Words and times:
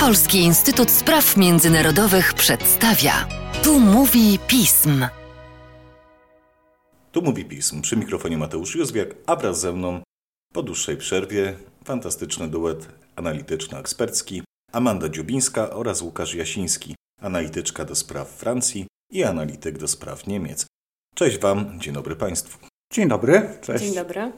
Polski 0.00 0.38
Instytut 0.38 0.90
Spraw 0.90 1.36
Międzynarodowych 1.36 2.34
przedstawia. 2.34 3.28
Tu 3.62 3.80
mówi 3.80 4.38
pism. 4.46 5.06
Tu 7.12 7.22
mówi 7.22 7.44
pism. 7.44 7.82
Przy 7.82 7.96
mikrofonie 7.96 8.38
Mateusz 8.38 8.74
Józwiak, 8.74 9.08
a 9.26 9.36
wraz 9.36 9.60
ze 9.60 9.72
mną 9.72 10.02
po 10.52 10.62
dłuższej 10.62 10.96
przerwie 10.96 11.56
fantastyczny 11.84 12.48
duet 12.48 12.88
analityczno-ekspercki 13.16 14.42
Amanda 14.72 15.08
Dziubińska 15.08 15.70
oraz 15.70 16.02
Łukasz 16.02 16.34
Jasiński, 16.34 16.94
analityczka 17.20 17.84
do 17.84 17.94
spraw 17.94 18.28
Francji 18.28 18.86
i 19.10 19.24
analityk 19.24 19.78
do 19.78 19.88
spraw 19.88 20.26
Niemiec. 20.26 20.66
Cześć 21.14 21.38
Wam, 21.38 21.80
dzień 21.80 21.94
dobry 21.94 22.16
Państwu. 22.16 22.58
Dzień 22.92 23.08
dobry, 23.08 23.58
cześć. 23.62 23.84
Dzień 23.84 23.94
dobry. 23.94 24.32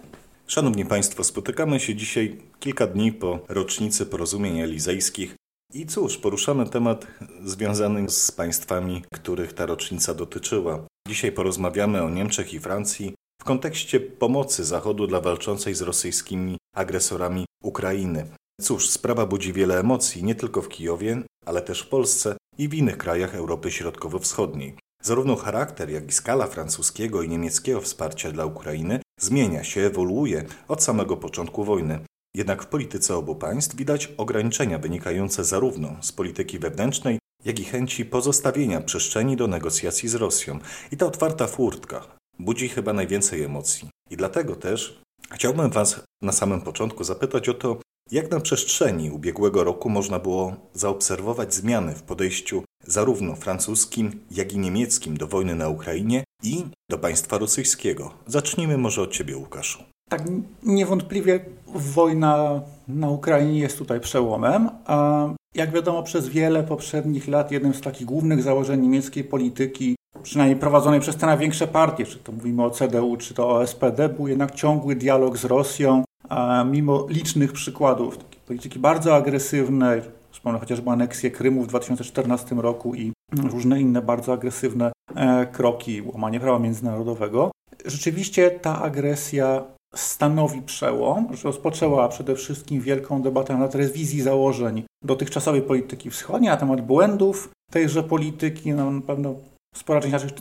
Szanowni 0.47 0.85
Państwo, 0.85 1.25
spotykamy 1.25 1.81
się 1.81 1.95
dzisiaj 1.95 2.39
kilka 2.61 2.87
dni 2.87 3.13
po 3.13 3.39
rocznicy 3.49 4.07
porozumień 4.07 4.61
elizejskich 4.61 5.35
i 5.75 5.87
cóż, 5.87 6.19
poruszamy 6.19 6.69
temat 6.69 7.07
związany 7.45 8.11
z 8.11 8.31
państwami, 8.31 9.03
których 9.15 9.53
ta 9.53 9.67
rocznica 9.67 10.15
dotyczyła. 10.15 10.87
Dzisiaj 11.09 11.33
porozmawiamy 11.33 12.03
o 12.03 12.11
Niemczech 12.11 12.55
i 12.55 12.61
Francji 12.61 13.15
w 13.41 13.45
kontekście 13.45 14.01
pomocy 14.01 14.65
Zachodu 14.65 15.07
dla 15.07 15.21
walczącej 15.21 15.75
z 15.75 15.83
rosyjskimi 15.83 16.57
agresorami 16.77 17.45
Ukrainy. 17.63 18.27
Cóż, 18.61 18.91
sprawa 18.91 19.27
budzi 19.27 19.53
wiele 19.53 19.81
emocji 19.81 20.25
nie 20.25 20.35
tylko 20.35 20.63
w 20.63 20.69
Kijowie, 20.69 21.23
ale 21.47 21.63
też 21.63 21.83
w 21.83 21.89
Polsce 21.89 22.37
i 22.59 22.69
w 22.69 22.75
innych 22.75 22.99
krajach 22.99 23.35
Europy 23.35 23.71
Środkowo-Wschodniej. 23.71 24.75
Zarówno 25.03 25.37
charakter, 25.37 25.91
jak 25.91 26.09
i 26.09 26.13
skala 26.13 26.47
francuskiego 26.47 27.23
i 27.23 27.29
niemieckiego 27.29 27.81
wsparcia 27.81 28.33
dla 28.33 28.47
Ukrainy 28.47 29.01
zmienia 29.21 29.65
się, 29.65 29.81
ewoluuje 29.81 30.45
od 30.69 30.83
samego 30.83 31.17
początku 31.17 31.65
wojny. 31.65 31.99
Jednak 32.37 32.63
w 32.63 32.67
polityce 32.67 33.17
obu 33.17 33.35
państw 33.35 33.77
widać 33.77 34.07
ograniczenia 34.17 34.79
wynikające 34.79 35.45
zarówno 35.45 35.97
z 36.01 36.13
polityki 36.13 36.59
wewnętrznej, 36.59 37.19
jak 37.45 37.61
i 37.61 37.65
chęci 37.65 38.05
pozostawienia 38.05 38.81
przestrzeni 38.81 39.37
do 39.37 39.47
negocjacji 39.47 40.09
z 40.09 40.15
Rosją. 40.15 40.59
I 40.93 40.97
ta 40.97 41.07
otwarta 41.07 41.47
furtka 41.47 42.07
budzi 42.39 42.69
chyba 42.69 42.93
najwięcej 42.93 43.43
emocji. 43.43 43.89
I 44.11 44.17
dlatego 44.17 44.57
też 44.57 45.01
chciałbym 45.33 45.71
Was 45.71 46.01
na 46.23 46.33
samym 46.33 46.61
początku 46.61 47.05
zapytać 47.05 47.49
o 47.49 47.55
to, 47.55 47.81
jak 48.11 48.31
na 48.31 48.41
przestrzeni 48.41 49.11
ubiegłego 49.11 49.65
roku 49.65 49.91
można 49.91 50.19
było 50.19 50.57
zaobserwować 50.73 51.55
zmiany 51.55 51.95
w 51.95 52.03
podejściu 52.03 52.65
zarówno 52.87 53.37
francuskim, 53.37 54.21
jak 54.31 54.53
i 54.53 54.59
niemieckim 54.59 55.17
do 55.17 55.27
wojny 55.27 55.55
na 55.55 55.69
Ukrainie 55.69 56.25
i 56.43 56.65
do 56.91 56.99
państwa 56.99 57.39
rosyjskiego? 57.39 58.11
Zacznijmy 58.27 58.79
może 58.79 59.03
od 59.03 59.13
Ciebie, 59.13 59.37
Łukaszu. 59.37 59.83
Tak, 60.11 60.23
niewątpliwie 60.63 61.41
wojna 61.75 62.61
na 62.89 63.11
Ukrainie 63.11 63.59
jest 63.59 63.79
tutaj 63.79 64.01
przełomem. 64.01 64.71
A 64.87 65.29
jak 65.55 65.73
wiadomo, 65.73 66.03
przez 66.03 66.29
wiele 66.29 66.63
poprzednich 66.63 67.29
lat 67.29 67.51
jednym 67.51 67.75
z 67.75 67.81
takich 67.81 68.07
głównych 68.07 68.43
założeń 68.43 68.81
niemieckiej 68.81 69.25
polityki, 69.25 69.97
przynajmniej 70.23 70.61
prowadzonej 70.61 71.01
przez 71.01 71.17
te 71.17 71.27
największe 71.27 71.67
partie, 71.67 72.07
czy 72.07 72.19
to 72.19 72.33
mówimy 72.33 72.65
o 72.65 72.71
CDU, 72.71 73.17
czy 73.17 73.35
to 73.35 73.49
o 73.51 73.67
SPD, 73.67 74.09
był 74.09 74.29
jednak 74.29 74.55
ciągły 74.55 74.97
dialog 74.97 75.39
z 75.39 75.45
Rosją, 75.45 76.05
a 76.29 76.65
mimo 76.65 77.07
licznych 77.09 77.53
przykładów 77.53 78.19
polityki 78.47 78.79
bardzo 78.79 79.15
agresywnej, 79.17 80.03
wspomnę 80.45 80.61
chociażby 80.61 80.91
aneksję 80.91 81.31
Krymu 81.31 81.63
w 81.63 81.67
2014 81.67 82.55
roku 82.55 82.95
i 82.95 83.13
różne 83.51 83.81
inne 83.81 84.03
bardzo 84.03 84.33
agresywne 84.33 84.93
e, 85.15 85.47
kroki, 85.47 86.03
łamanie 86.03 86.41
prawa 86.41 86.59
międzynarodowego. 86.59 87.51
Rzeczywiście 87.85 88.51
ta 88.51 88.83
agresja 88.83 89.65
stanowi 89.95 90.63
przełom, 90.63 91.29
że 91.37 91.43
rozpoczęła 91.43 92.09
przede 92.09 92.35
wszystkim 92.35 92.81
wielką 92.81 93.23
debatę 93.23 93.57
na 93.57 93.69
telewizji 93.69 94.23
założeń 94.23 94.83
dotychczasowej 95.05 95.63
polityki 95.63 96.11
wschodniej 96.11 96.51
na 96.51 96.57
temat 96.57 96.81
błędów 96.81 97.49
tejże 97.71 98.03
polityki. 98.03 98.73
No, 98.73 98.91
na 98.91 99.01
pewno 99.01 99.35
spora 99.77 100.01
część 100.01 100.13
naszych 100.13 100.33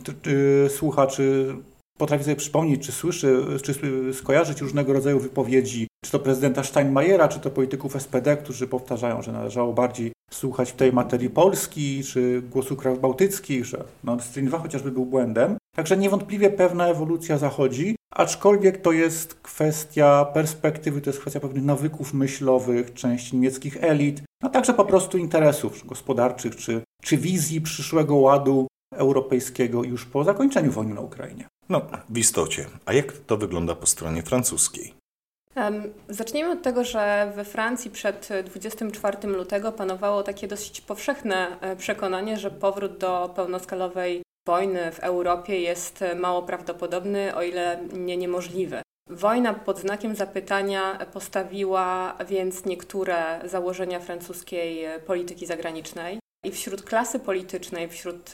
słuchaczy 0.70 1.56
potrafi 1.98 2.24
sobie 2.24 2.36
przypomnieć, 2.36 2.86
czy 2.86 2.92
słyszy, 2.92 3.46
czy 3.64 3.74
skojarzyć 4.14 4.62
różnego 4.62 4.94
rodzaju 4.94 5.20
wypowiedzi, 5.20 5.88
czy 6.04 6.12
to 6.12 6.20
prezydenta 6.20 6.64
Steinmeiera, 6.64 7.28
czy 7.28 7.40
to 7.40 7.50
polityków 7.50 8.02
SPD, 8.02 8.38
którzy 8.38 8.68
powtarzają, 8.68 9.22
że 9.22 9.32
należało 9.32 9.74
bardziej 9.74 10.12
słuchać 10.32 10.72
w 10.72 10.76
tej 10.76 10.94
materii 10.94 11.30
Polski, 11.30 12.04
czy 12.04 12.42
głosu 12.42 12.76
krajów 12.76 13.02
bałtyckich, 13.02 13.66
że 13.66 13.84
Nord 14.04 14.24
Stream 14.24 14.48
2 14.48 14.60
chociażby 14.60 14.92
był 14.92 15.06
błędem. 15.06 15.58
Także 15.76 15.98
niewątpliwie 15.98 16.50
pewna 16.50 16.88
ewolucja 16.88 17.38
zachodzi, 17.38 17.96
aczkolwiek 18.16 18.82
to 18.82 18.92
jest 18.92 19.34
kwestia 19.34 20.26
perspektywy, 20.26 21.02
to 21.02 21.10
jest 21.10 21.20
kwestia 21.20 21.40
pewnych 21.40 21.64
nawyków 21.64 22.14
myślowych 22.14 22.94
części 22.94 23.36
niemieckich 23.36 23.78
elit, 23.84 24.22
a 24.44 24.50
także 24.50 24.74
po 24.74 24.86
prostu 24.86 25.18
interesów 25.18 25.88
gospodarczych, 25.88 26.56
czy, 26.56 26.82
czy 27.02 27.18
wizji 27.18 27.62
przyszłego 27.62 28.16
ładu 28.16 28.68
europejskiego 28.94 29.84
już 29.84 30.06
po 30.06 30.24
zakończeniu 30.24 30.72
wojny 30.72 30.94
na 30.94 31.02
Ukrainie. 31.02 31.48
No, 31.70 31.82
w 32.10 32.18
istocie. 32.18 32.66
A 32.86 32.94
jak 32.94 33.14
to 33.14 33.38
wygląda 33.38 33.76
po 33.76 33.88
stronie 33.88 34.24
francuskiej? 34.24 34.94
Zacznijmy 36.10 36.52
od 36.52 36.62
tego, 36.62 36.84
że 36.84 37.32
we 37.36 37.46
Francji 37.46 37.92
przed 37.92 38.30
24 38.46 39.28
lutego 39.28 39.72
panowało 39.72 40.24
takie 40.24 40.48
dosyć 40.48 40.82
powszechne 40.82 41.58
e, 41.62 41.76
przekonanie, 41.76 42.38
że 42.38 42.52
powrót 42.52 42.98
do 42.98 43.34
pełnoskalowej 43.36 44.24
wojny 44.48 44.92
w 44.92 45.00
Europie 45.00 45.62
jest 45.62 46.04
mało 46.16 46.42
prawdopodobny, 46.42 47.36
o 47.36 47.44
ile 47.44 47.80
nie 47.94 48.18
niemożliwy. 48.18 48.82
Wojna 49.10 49.54
pod 49.54 49.80
znakiem 49.80 50.16
zapytania 50.16 51.06
postawiła 51.14 52.18
więc 52.28 52.66
niektóre 52.66 53.42
założenia 53.46 54.00
francuskiej 54.00 54.86
polityki 55.08 55.46
zagranicznej. 55.46 56.20
I 56.46 56.52
wśród 56.52 56.84
klasy 56.84 57.20
politycznej, 57.20 57.90
wśród 57.90 58.34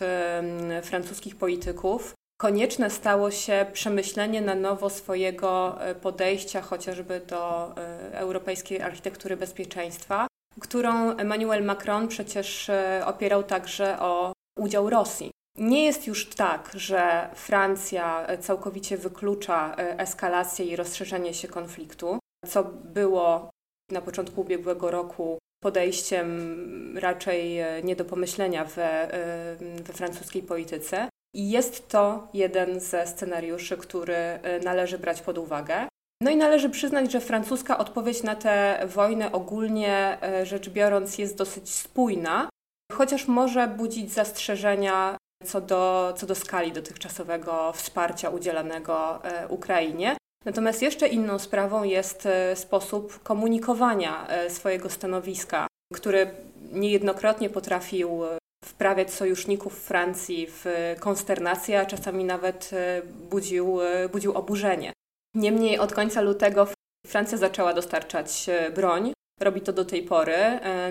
francuskich 0.84 1.36
polityków 1.36 2.14
konieczne 2.42 2.90
stało 2.90 3.32
się 3.32 3.66
przemyślenie 3.74 4.42
na 4.42 4.56
nowo 4.56 4.90
swojego 4.90 5.82
e, 5.82 5.96
podejścia 5.96 6.62
chociażby 6.62 7.20
do 7.20 7.74
e, 7.78 8.20
europejskiej 8.20 8.82
architektury 8.82 9.38
bezpieczeństwa, 9.38 10.28
którą 10.60 11.18
Emmanuel 11.18 11.64
Macron 11.64 12.08
przecież 12.08 12.70
e, 12.70 13.04
opierał 13.06 13.44
także 13.44 14.00
o 14.00 14.34
udział 14.60 14.90
Rosji. 14.90 15.32
Nie 15.58 15.86
jest 15.86 16.08
już 16.08 16.30
tak, 16.30 16.72
że 16.74 17.30
Francja 17.36 18.28
całkowicie 18.40 18.98
wyklucza 18.98 19.76
eskalację 19.76 20.66
i 20.66 20.76
rozszerzenie 20.76 21.34
się 21.34 21.48
konfliktu, 21.48 22.20
co 22.48 22.64
było 22.84 23.50
na 23.92 24.02
początku 24.02 24.42
ubiegłego 24.42 24.92
roku 24.92 25.40
podejściem 25.64 26.98
raczej 26.98 27.60
nie 27.84 27.96
do 27.96 28.06
pomyślenia 28.06 28.66
we, 28.66 29.12
we 29.60 29.94
francuskiej 29.94 30.44
polityce. 30.44 31.10
I 31.34 31.50
jest 31.50 31.90
to 31.90 32.28
jeden 32.34 32.80
ze 32.80 33.08
scenariuszy, 33.08 33.78
który 33.78 34.16
y, 34.16 34.64
należy 34.64 34.98
brać 34.98 35.22
pod 35.22 35.38
uwagę. 35.38 35.88
No 36.22 36.32
i 36.32 36.36
należy 36.36 36.70
przyznać, 36.70 37.12
że 37.12 37.20
francuska 37.20 37.78
odpowiedź 37.78 38.24
na 38.24 38.36
tę 38.36 38.80
wojnę 38.88 39.32
ogólnie 39.32 40.18
y, 40.42 40.46
rzecz 40.46 40.70
biorąc 40.70 41.18
jest 41.18 41.38
dosyć 41.38 41.70
spójna, 41.70 42.50
chociaż 42.92 43.28
może 43.28 43.68
budzić 43.68 44.12
zastrzeżenia 44.14 45.18
co 45.46 45.62
do, 45.62 46.14
co 46.18 46.26
do 46.26 46.36
skali 46.36 46.72
dotychczasowego 46.72 47.74
wsparcia 47.74 48.30
udzielanego 48.30 49.22
y, 49.44 49.48
Ukrainie. 49.48 50.18
Natomiast 50.46 50.82
jeszcze 50.82 51.08
inną 51.08 51.40
sprawą 51.40 51.84
jest 51.84 52.28
sposób 52.56 53.24
komunikowania 53.24 54.28
swojego 54.50 54.90
stanowiska, 54.90 55.68
który 55.94 56.32
niejednokrotnie 56.72 57.50
potrafił 57.50 58.22
wprawiać 58.70 59.14
sojuszników 59.14 59.74
Francji 59.82 60.48
w 60.50 60.66
konsternację, 61.00 61.80
a 61.80 61.86
czasami 61.86 62.26
nawet 62.26 62.70
e, 62.74 63.02
budził, 63.06 63.82
e, 63.82 64.10
budził 64.10 64.34
oburzenie. 64.34 64.94
Niemniej 65.36 65.80
od 65.80 65.94
końca 65.94 66.22
lutego 66.22 66.68
Francja 67.08 67.38
zaczęła 67.38 67.74
dostarczać 67.74 68.50
e, 68.50 68.72
broń. 68.72 69.14
Robi 69.42 69.62
to 69.62 69.74
do 69.74 69.86
tej 69.86 70.04
pory. 70.04 70.36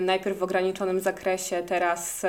Najpierw 0.01 0.37
w 0.37 0.43
ograniczonym 0.43 0.99
zakresie, 0.99 1.63
teraz 1.63 2.21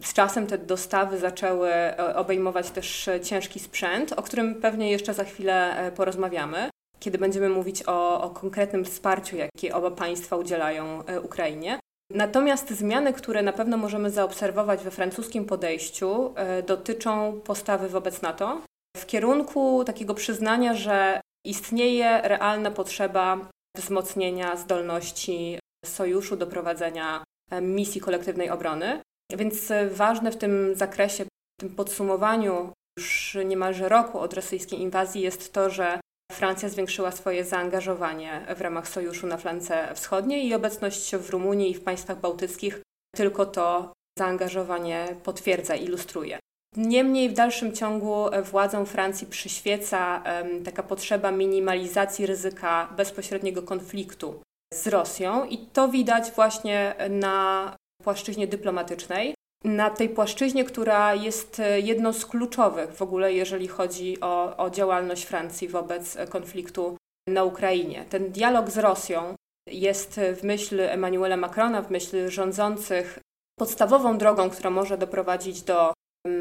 z 0.00 0.12
czasem 0.14 0.46
te 0.46 0.58
dostawy 0.58 1.18
zaczęły 1.18 1.70
obejmować 2.14 2.70
też 2.70 3.10
ciężki 3.22 3.60
sprzęt, 3.60 4.12
o 4.12 4.22
którym 4.22 4.54
pewnie 4.54 4.90
jeszcze 4.90 5.14
za 5.14 5.24
chwilę 5.24 5.74
porozmawiamy, 5.96 6.70
kiedy 7.00 7.18
będziemy 7.18 7.48
mówić 7.48 7.82
o, 7.86 8.22
o 8.22 8.30
konkretnym 8.30 8.84
wsparciu, 8.84 9.36
jakie 9.36 9.74
oba 9.74 9.90
państwa 9.90 10.36
udzielają 10.36 11.02
Ukrainie. 11.22 11.78
Natomiast 12.14 12.70
zmiany, 12.70 13.12
które 13.12 13.42
na 13.42 13.52
pewno 13.52 13.76
możemy 13.76 14.10
zaobserwować 14.10 14.84
we 14.84 14.90
francuskim 14.90 15.44
podejściu, 15.44 16.32
e, 16.36 16.62
dotyczą 16.62 17.40
postawy 17.40 17.88
wobec 17.88 18.22
NATO 18.22 18.60
w 18.96 19.06
kierunku 19.06 19.84
takiego 19.84 20.14
przyznania, 20.14 20.74
że 20.74 21.20
istnieje 21.46 22.20
realna 22.22 22.70
potrzeba 22.70 23.48
wzmocnienia 23.76 24.56
zdolności 24.56 25.58
sojuszu 25.84 26.36
do 26.36 26.46
prowadzenia 26.46 27.24
e, 27.50 27.60
misji 27.60 28.00
kolektywnej 28.00 28.50
obrony. 28.50 29.00
Więc 29.32 29.72
ważne 29.90 30.32
w 30.32 30.36
tym 30.36 30.74
zakresie, 30.74 31.24
w 31.24 31.60
tym 31.60 31.70
podsumowaniu 31.70 32.72
już 32.98 33.38
niemalże 33.44 33.88
roku 33.88 34.18
od 34.18 34.34
rosyjskiej 34.34 34.80
inwazji 34.80 35.22
jest 35.22 35.52
to, 35.52 35.70
że 35.70 36.00
Francja 36.34 36.68
zwiększyła 36.68 37.10
swoje 37.10 37.44
zaangażowanie 37.44 38.46
w 38.56 38.60
ramach 38.60 38.88
sojuszu 38.88 39.26
na 39.26 39.36
flance 39.36 39.94
wschodniej 39.94 40.46
i 40.46 40.54
obecność 40.54 41.16
w 41.16 41.30
Rumunii 41.30 41.70
i 41.70 41.74
w 41.74 41.84
państwach 41.84 42.20
bałtyckich 42.20 42.80
tylko 43.16 43.46
to 43.46 43.92
zaangażowanie 44.18 45.16
potwierdza, 45.24 45.74
ilustruje. 45.74 46.38
Niemniej 46.76 47.28
w 47.28 47.32
dalszym 47.32 47.72
ciągu 47.72 48.26
władzom 48.42 48.86
Francji 48.86 49.26
przyświeca 49.26 50.22
taka 50.64 50.82
potrzeba 50.82 51.30
minimalizacji 51.30 52.26
ryzyka 52.26 52.88
bezpośredniego 52.96 53.62
konfliktu 53.62 54.40
z 54.74 54.86
Rosją 54.86 55.44
i 55.44 55.58
to 55.58 55.88
widać 55.88 56.30
właśnie 56.30 56.94
na 57.10 57.76
płaszczyźnie 58.02 58.46
dyplomatycznej. 58.46 59.33
Na 59.64 59.90
tej 59.90 60.08
płaszczyźnie, 60.08 60.64
która 60.64 61.14
jest 61.14 61.62
jedną 61.82 62.12
z 62.12 62.26
kluczowych 62.26 62.92
w 62.92 63.02
ogóle, 63.02 63.32
jeżeli 63.32 63.68
chodzi 63.68 64.20
o, 64.20 64.56
o 64.56 64.70
działalność 64.70 65.24
Francji 65.24 65.68
wobec 65.68 66.16
konfliktu 66.30 66.96
na 67.28 67.44
Ukrainie. 67.44 68.04
Ten 68.10 68.32
dialog 68.32 68.70
z 68.70 68.78
Rosją 68.78 69.34
jest 69.70 70.20
w 70.36 70.42
myśl 70.42 70.80
Emmanuela 70.80 71.36
Macrona, 71.36 71.82
w 71.82 71.90
myśl 71.90 72.28
rządzących, 72.28 73.18
podstawową 73.58 74.18
drogą, 74.18 74.50
która 74.50 74.70
może 74.70 74.98
doprowadzić 74.98 75.62
do, 75.62 75.92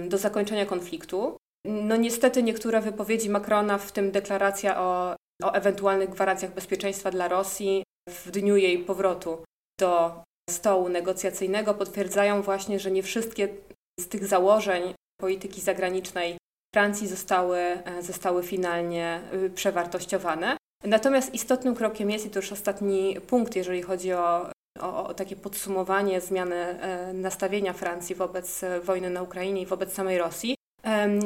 do 0.07 0.17
zakończenia 0.17 0.65
konfliktu. 0.65 1.37
No 1.67 1.95
niestety 1.95 2.43
niektóre 2.43 2.81
wypowiedzi 2.81 3.29
Macrona, 3.29 3.77
w 3.77 3.91
tym 3.91 4.11
deklaracja 4.11 4.81
o, 4.81 5.15
o 5.43 5.53
ewentualnych 5.53 6.09
gwarancjach 6.09 6.53
bezpieczeństwa 6.53 7.11
dla 7.11 7.27
Rosji 7.27 7.83
w 8.09 8.31
dniu 8.31 8.57
jej 8.57 8.79
powrotu 8.79 9.43
do 9.79 10.23
stołu 10.49 10.89
negocjacyjnego, 10.89 11.73
potwierdzają 11.73 12.41
właśnie, 12.41 12.79
że 12.79 12.91
nie 12.91 13.03
wszystkie 13.03 13.49
z 13.99 14.07
tych 14.07 14.27
założeń 14.27 14.93
polityki 15.21 15.61
zagranicznej 15.61 16.37
Francji 16.75 17.07
zostały, 17.07 17.59
zostały 17.99 18.43
finalnie 18.43 19.21
y, 19.33 19.49
przewartościowane. 19.49 20.57
Natomiast 20.83 21.33
istotnym 21.33 21.75
krokiem 21.75 22.11
jest, 22.11 22.25
i 22.25 22.29
to 22.29 22.39
już 22.39 22.51
ostatni 22.51 23.17
punkt, 23.27 23.55
jeżeli 23.55 23.81
chodzi 23.81 24.13
o, 24.13 24.49
o, 24.79 25.07
o 25.07 25.13
takie 25.13 25.35
podsumowanie 25.35 26.21
zmiany 26.21 26.55
e, 26.55 27.13
nastawienia 27.13 27.73
Francji 27.73 28.15
wobec 28.15 28.63
e, 28.63 28.79
wojny 28.79 29.09
na 29.09 29.21
Ukrainie 29.21 29.61
i 29.61 29.65
wobec 29.65 29.93
samej 29.93 30.17
Rosji. 30.17 30.55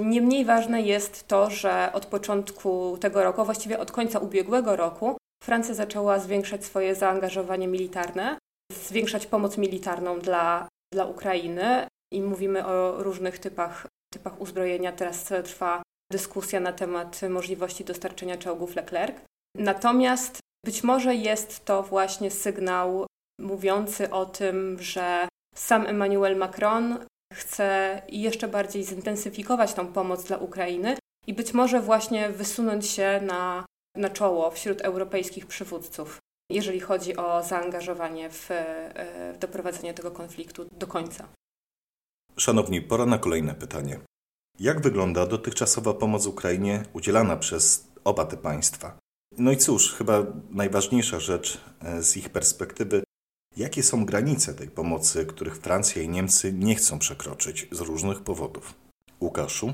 Niemniej 0.05 0.45
ważne 0.45 0.81
jest 0.81 1.27
to, 1.27 1.49
że 1.49 1.89
od 1.93 2.05
początku 2.05 2.97
tego 3.01 3.23
roku, 3.23 3.45
właściwie 3.45 3.79
od 3.79 3.91
końca 3.91 4.19
ubiegłego 4.19 4.75
roku, 4.75 5.17
Francja 5.43 5.73
zaczęła 5.73 6.19
zwiększać 6.19 6.65
swoje 6.65 6.95
zaangażowanie 6.95 7.67
militarne, 7.67 8.37
zwiększać 8.71 9.27
pomoc 9.27 9.57
militarną 9.57 10.19
dla, 10.19 10.67
dla 10.93 11.05
Ukrainy 11.05 11.87
i 12.13 12.21
mówimy 12.21 12.65
o 12.65 13.03
różnych 13.03 13.39
typach, 13.39 13.87
typach 14.13 14.41
uzbrojenia. 14.41 14.91
Teraz 14.91 15.23
trwa 15.43 15.81
dyskusja 16.11 16.59
na 16.59 16.73
temat 16.73 17.21
możliwości 17.29 17.85
dostarczenia 17.85 18.37
czołgów 18.37 18.75
Leclerc. 18.75 19.15
Natomiast 19.57 20.39
być 20.65 20.83
może 20.83 21.15
jest 21.15 21.65
to 21.65 21.83
właśnie 21.83 22.31
sygnał 22.31 23.05
mówiący 23.39 24.09
o 24.09 24.25
tym, 24.25 24.77
że 24.79 25.27
sam 25.55 25.85
Emmanuel 25.85 26.37
Macron 26.37 27.05
chce 27.33 28.01
jeszcze 28.09 28.47
bardziej 28.47 28.83
zintensyfikować 28.83 29.73
tą 29.73 29.93
pomoc 29.93 30.23
dla 30.23 30.37
Ukrainy 30.37 30.97
i 31.27 31.33
być 31.33 31.53
może 31.53 31.81
właśnie 31.81 32.29
wysunąć 32.29 32.87
się 32.87 33.21
na, 33.23 33.65
na 33.95 34.09
czoło 34.09 34.51
wśród 34.51 34.81
europejskich 34.81 35.45
przywódców, 35.45 36.19
jeżeli 36.49 36.79
chodzi 36.79 37.17
o 37.17 37.43
zaangażowanie 37.43 38.29
w, 38.29 38.51
e, 38.51 39.33
w 39.33 39.37
doprowadzenie 39.37 39.93
tego 39.93 40.11
konfliktu 40.11 40.65
do 40.71 40.87
końca. 40.87 41.27
Szanowni, 42.37 42.81
pora 42.81 43.05
na 43.05 43.17
kolejne 43.17 43.55
pytanie. 43.55 43.99
Jak 44.59 44.81
wygląda 44.81 45.25
dotychczasowa 45.25 45.93
pomoc 45.93 46.25
Ukrainie 46.25 46.83
udzielana 46.93 47.37
przez 47.37 47.87
oba 48.03 48.25
te 48.25 48.37
państwa? 48.37 48.97
No 49.37 49.51
i 49.51 49.57
cóż, 49.57 49.93
chyba 49.93 50.25
najważniejsza 50.49 51.19
rzecz 51.19 51.61
e, 51.81 52.03
z 52.03 52.17
ich 52.17 52.29
perspektywy, 52.29 53.03
jakie 53.57 53.83
są 53.83 54.05
granice 54.05 54.53
tej 54.53 54.67
pomocy, 54.67 55.25
których 55.25 55.57
Francja 55.57 56.01
i 56.01 56.09
Niemcy 56.09 56.53
nie 56.53 56.75
chcą 56.75 56.99
przekroczyć 56.99 57.67
z 57.71 57.79
różnych 57.79 58.21
powodów. 58.21 58.73
Łukaszu? 59.21 59.73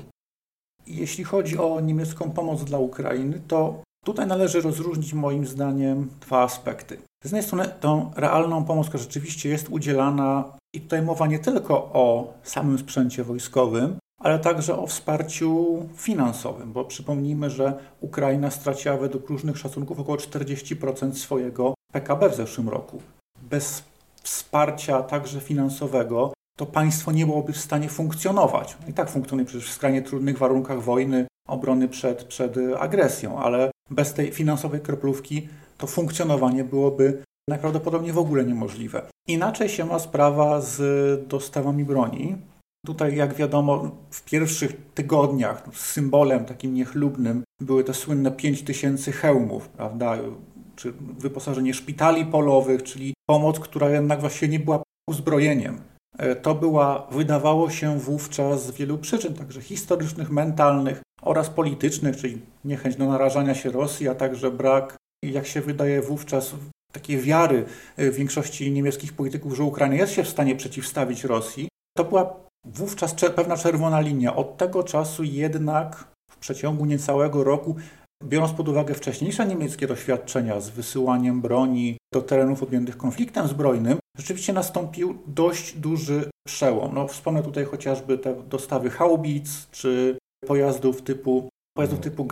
Jeśli 0.86 1.24
chodzi 1.24 1.58
o 1.58 1.80
niemiecką 1.80 2.30
pomoc 2.30 2.64
dla 2.64 2.78
Ukrainy, 2.78 3.40
to 3.48 3.82
tutaj 4.04 4.26
należy 4.26 4.60
rozróżnić 4.60 5.12
moim 5.12 5.46
zdaniem 5.46 6.08
dwa 6.20 6.42
aspekty. 6.42 6.96
Z 6.96 7.24
jednej 7.24 7.42
strony 7.42 7.68
tą 7.80 8.10
realną 8.16 8.64
pomoc, 8.64 8.88
która 8.88 9.02
rzeczywiście 9.02 9.48
jest 9.48 9.68
udzielana, 9.68 10.44
i 10.74 10.80
tutaj 10.80 11.02
mowa 11.02 11.26
nie 11.26 11.38
tylko 11.38 11.74
o 11.74 12.34
samym 12.42 12.78
sprzęcie 12.78 13.24
wojskowym, 13.24 13.96
ale 14.20 14.38
także 14.38 14.78
o 14.78 14.86
wsparciu 14.86 15.82
finansowym, 15.96 16.72
bo 16.72 16.84
przypomnijmy, 16.84 17.50
że 17.50 17.78
Ukraina 18.00 18.50
straciła 18.50 18.96
według 18.96 19.28
różnych 19.28 19.58
szacunków 19.58 20.00
około 20.00 20.16
40% 20.18 21.12
swojego 21.12 21.74
PKB 21.92 22.30
w 22.30 22.34
zeszłym 22.34 22.68
roku. 22.68 23.02
Bez 23.42 23.82
wsparcia 24.22 25.02
także 25.02 25.40
finansowego 25.40 26.32
to 26.58 26.66
państwo 26.66 27.12
nie 27.12 27.26
byłoby 27.26 27.52
w 27.52 27.58
stanie 27.58 27.88
funkcjonować. 27.88 28.76
I 28.88 28.92
tak 28.92 29.10
funkcjonuje 29.10 29.46
przecież 29.46 29.68
w 29.68 29.72
skrajnie 29.72 30.02
trudnych 30.02 30.38
warunkach 30.38 30.82
wojny, 30.82 31.26
obrony 31.48 31.88
przed, 31.88 32.24
przed 32.24 32.56
agresją, 32.78 33.38
ale 33.38 33.70
bez 33.90 34.14
tej 34.14 34.32
finansowej 34.32 34.80
kroplówki 34.80 35.48
to 35.78 35.86
funkcjonowanie 35.86 36.64
byłoby 36.64 37.22
najprawdopodobniej 37.48 38.12
w 38.12 38.18
ogóle 38.18 38.44
niemożliwe. 38.44 39.02
Inaczej 39.28 39.68
się 39.68 39.84
ma 39.84 39.98
sprawa 39.98 40.60
z 40.60 41.28
dostawami 41.28 41.84
broni. 41.84 42.36
Tutaj, 42.86 43.16
jak 43.16 43.34
wiadomo, 43.34 43.90
w 44.10 44.24
pierwszych 44.24 44.72
tygodniach 44.94 45.68
symbolem 45.72 46.44
takim 46.44 46.74
niechlubnym 46.74 47.44
były 47.60 47.84
te 47.84 47.94
słynne 47.94 48.30
5000 48.30 49.12
hełmów, 49.12 49.68
prawda? 49.68 50.18
Czy 50.76 50.92
wyposażenie 51.18 51.74
szpitali 51.74 52.26
polowych, 52.26 52.82
czyli 52.82 53.14
pomoc, 53.28 53.58
która 53.60 53.90
jednak 53.90 54.20
właściwie 54.20 54.48
nie 54.48 54.60
była 54.60 54.82
uzbrojeniem. 55.08 55.80
E, 56.18 56.36
to 56.36 56.54
była, 56.54 57.06
wydawało 57.10 57.70
się 57.70 57.98
wówczas 57.98 58.66
z 58.66 58.70
wielu 58.70 58.98
przyczyn, 58.98 59.34
także 59.34 59.60
historycznych, 59.60 60.30
mentalnych 60.30 61.02
oraz 61.22 61.50
politycznych, 61.50 62.16
czyli 62.16 62.40
niechęć 62.64 62.96
do 62.96 63.06
narażania 63.06 63.54
się 63.54 63.70
Rosji, 63.70 64.08
a 64.08 64.14
także 64.14 64.50
brak, 64.50 64.96
jak 65.24 65.46
się 65.46 65.60
wydaje 65.60 66.02
wówczas, 66.02 66.54
takiej 66.92 67.18
wiary 67.18 67.64
e, 67.96 68.10
większości 68.10 68.72
niemieckich 68.72 69.12
polityków, 69.12 69.56
że 69.56 69.62
Ukraina 69.62 69.94
jest 69.94 70.12
się 70.12 70.22
w 70.22 70.28
stanie 70.28 70.56
przeciwstawić 70.56 71.24
Rosji. 71.24 71.68
To 71.96 72.04
była 72.04 72.36
wówczas 72.64 73.14
pewna 73.14 73.56
czerwona 73.56 74.00
linia. 74.00 74.36
Od 74.36 74.56
tego 74.56 74.82
czasu 74.82 75.24
jednak 75.24 76.04
w 76.30 76.36
przeciągu 76.36 76.84
niecałego 76.84 77.44
roku, 77.44 77.76
biorąc 78.24 78.52
pod 78.52 78.68
uwagę 78.68 78.94
wcześniejsze 78.94 79.46
niemieckie 79.46 79.86
doświadczenia 79.86 80.60
z 80.60 80.70
wysyłaniem 80.70 81.40
broni 81.40 81.96
do 82.14 82.22
terenów 82.22 82.62
objętych 82.62 82.96
konfliktem 82.96 83.48
zbrojnym, 83.48 83.98
rzeczywiście 84.18 84.52
nastąpił 84.52 85.18
dość 85.26 85.78
duży 85.78 86.30
przełom. 86.46 86.94
No, 86.94 87.08
wspomnę 87.08 87.42
tutaj 87.42 87.64
chociażby 87.64 88.18
te 88.18 88.34
dostawy 88.42 88.90
haubic 88.90 89.68
czy 89.70 90.18
pojazdów 90.46 91.02
typu 91.02 91.48
pojazdów 91.76 92.00
typu 92.00 92.24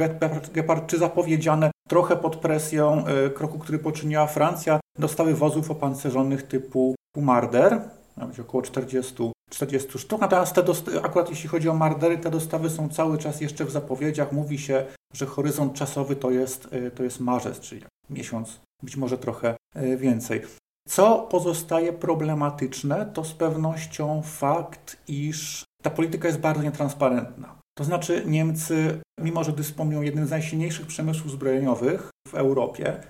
Gepard, 0.52 0.87
czy 0.87 0.99
zapowiedziane 0.99 1.71
trochę 1.88 2.17
pod 2.17 2.37
presją 2.37 3.05
y, 3.26 3.31
kroku, 3.31 3.59
który 3.59 3.78
poczyniła 3.78 4.26
Francja, 4.26 4.81
dostawy 4.99 5.35
wozów 5.35 5.71
opancerzonych 5.71 6.43
typu 6.43 6.95
Marder, 7.17 7.81
miał 8.17 8.28
około 8.40 8.62
40 8.62 9.32
40 9.52 9.99
sztuk. 9.99 10.21
Natomiast 10.21 10.54
te 10.54 10.62
akurat 11.02 11.30
jeśli 11.30 11.49
chodzi 11.49 11.68
o 11.68 11.75
mardery, 11.75 12.18
te 12.18 12.30
dostawy 12.30 12.71
są 12.71 12.88
cały 12.88 13.18
czas 13.18 13.40
jeszcze 13.40 13.64
w 13.64 13.71
zapowiedziach. 13.71 14.32
Mówi 14.32 14.59
się, 14.59 14.85
że 15.14 15.26
horyzont 15.26 15.75
czasowy 15.75 16.16
to 16.16 16.30
jest, 16.30 16.68
e, 16.71 16.90
to 16.90 17.02
jest 17.02 17.21
marzec, 17.21 17.61
czyli 17.61 17.82
miesiąc, 18.11 18.61
być 18.82 18.97
może 18.97 19.18
trochę 19.18 19.56
e, 19.75 19.97
więcej. 19.97 20.42
Co 20.88 21.18
pozostaje 21.30 21.92
problematyczne, 21.92 23.06
to 23.14 23.25
z 23.25 23.32
pewnością 23.32 24.23
fakt, 24.23 24.97
iż 25.09 25.64
ta 25.82 25.90
polityka 25.90 26.28
jest 26.28 26.40
bardzo 26.40 26.62
nietransparentna. 26.62 27.59
To 27.78 27.85
znaczy 27.85 28.23
Niemcy, 28.26 29.00
mimo 29.21 29.44
że 29.44 29.52
dysponują 29.52 30.02
jednym 30.02 30.26
z 30.26 30.30
najsilniejszych 30.30 30.87
przemysłów 30.87 31.32
zbrojeniowych 31.32 32.11
w 32.28 32.35
Europie, 32.35 33.00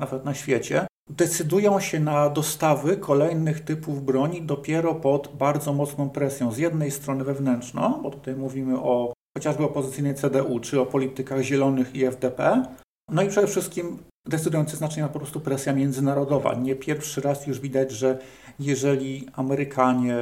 nawet 0.00 0.24
na 0.24 0.34
świecie, 0.34 0.86
decydują 1.10 1.80
się 1.80 2.00
na 2.00 2.30
dostawy 2.30 2.96
kolejnych 2.96 3.60
typów 3.60 4.04
broni 4.04 4.42
dopiero 4.42 4.94
pod 4.94 5.36
bardzo 5.36 5.72
mocną 5.72 6.10
presją. 6.10 6.52
Z 6.52 6.58
jednej 6.58 6.90
strony 6.90 7.24
wewnętrzną, 7.24 8.00
bo 8.02 8.10
tutaj 8.10 8.36
mówimy 8.36 8.78
o 8.78 9.12
chociażby 9.36 9.64
opozycyjnej 9.64 10.14
CDU, 10.14 10.60
czy 10.60 10.80
o 10.80 10.86
politykach 10.86 11.40
zielonych 11.40 11.94
i 11.94 12.04
FDP, 12.04 12.62
no 13.10 13.22
i 13.22 13.28
przede 13.28 13.46
wszystkim 13.46 13.98
decydujące 14.26 14.76
znaczenie 14.76 15.02
ma 15.02 15.08
po 15.08 15.18
prostu 15.18 15.40
presja 15.40 15.72
międzynarodowa. 15.72 16.54
Nie 16.54 16.74
pierwszy 16.74 17.20
raz 17.20 17.46
już 17.46 17.60
widać, 17.60 17.90
że 17.90 18.18
jeżeli 18.58 19.28
Amerykanie, 19.32 20.16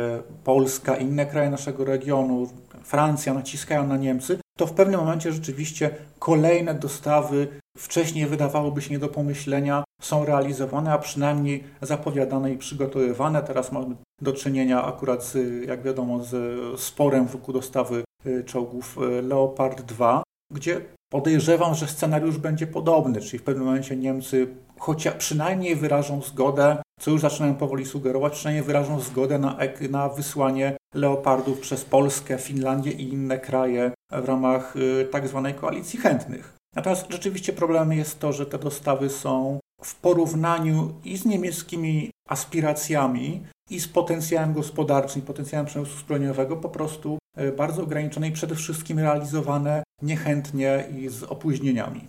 Polska, 0.45 0.97
inne 0.97 1.27
kraje 1.27 1.51
naszego 1.51 1.85
regionu, 1.85 2.49
Francja 2.83 3.35
naciskają 3.35 3.87
na 3.87 3.97
Niemcy, 3.97 4.39
to 4.59 4.67
w 4.67 4.73
pewnym 4.73 5.01
momencie 5.01 5.33
rzeczywiście 5.33 5.91
kolejne 6.19 6.75
dostawy 6.75 7.49
wcześniej 7.79 8.27
wydawałoby 8.27 8.83
się 8.83 8.91
nie 8.91 8.99
do 8.99 9.09
pomyślenia, 9.09 9.85
są 10.03 10.25
realizowane, 10.25 10.93
a 10.93 10.99
przynajmniej 10.99 11.65
zapowiadane 11.83 12.53
i 12.53 12.59
przygotowywane. 12.59 13.43
Teraz 13.43 13.73
mamy 13.73 13.97
do 14.21 14.33
czynienia 14.33 14.85
akurat, 14.85 15.25
z, 15.25 15.65
jak 15.67 15.83
wiadomo, 15.83 16.25
z 16.25 16.35
sporem 16.81 17.27
wokół 17.27 17.55
dostawy 17.55 18.05
y, 18.27 18.45
czołgów 18.45 18.99
y, 18.99 19.23
Leopard 19.23 19.83
2, 19.83 20.23
gdzie 20.53 20.81
Podejrzewam, 21.13 21.75
że 21.75 21.87
scenariusz 21.87 22.39
będzie 22.39 22.67
podobny, 22.67 23.21
czyli 23.21 23.39
w 23.39 23.43
pewnym 23.43 23.65
momencie 23.65 23.97
Niemcy 23.97 24.47
chociaż 24.83 25.15
przynajmniej 25.15 25.77
wyrażą 25.77 26.23
zgodę, 26.23 26.83
co 27.01 27.11
już 27.11 27.21
zaczynają 27.21 27.55
powoli 27.55 27.87
sugerować, 27.87 28.33
przynajmniej 28.33 28.65
wyrażą 28.65 29.01
zgodę 29.01 29.39
na, 29.39 29.59
na 29.91 30.09
wysłanie 30.09 30.77
leopardów 30.95 31.61
przez 31.61 31.85
Polskę, 31.85 32.39
Finlandię 32.39 32.93
i 32.93 33.13
inne 33.13 33.39
kraje 33.39 33.93
w 34.13 34.25
ramach 34.25 34.77
y, 34.77 35.09
tak 35.13 35.29
zwanej 35.29 35.55
koalicji 35.55 35.99
chętnych. 35.99 36.57
Natomiast 36.77 37.07
rzeczywiście 37.11 37.53
problemem 37.53 37.99
jest 37.99 38.21
to, 38.21 38.33
że 38.33 38.47
te 38.47 38.59
dostawy 38.59 39.11
są 39.11 39.59
w 39.83 39.95
porównaniu 39.95 40.95
i 41.05 41.17
z 41.17 41.25
niemieckimi 41.25 42.11
aspiracjami, 42.29 43.43
i 43.71 43.81
z 43.81 43.89
potencjałem 43.89 44.53
gospodarczym, 44.53 45.23
potencjałem 45.23 45.67
przemysłu 45.67 45.99
zbrojeniowego 45.99 46.57
po 46.57 46.69
prostu 46.69 47.19
y, 47.41 47.53
bardzo 47.53 47.83
ograniczone 47.83 48.29
i 48.29 48.33
przede 48.33 48.55
wszystkim 48.55 48.99
realizowane 48.99 49.83
niechętnie 50.03 50.85
i 50.99 51.09
z 51.09 51.23
opóźnieniami. 51.23 52.09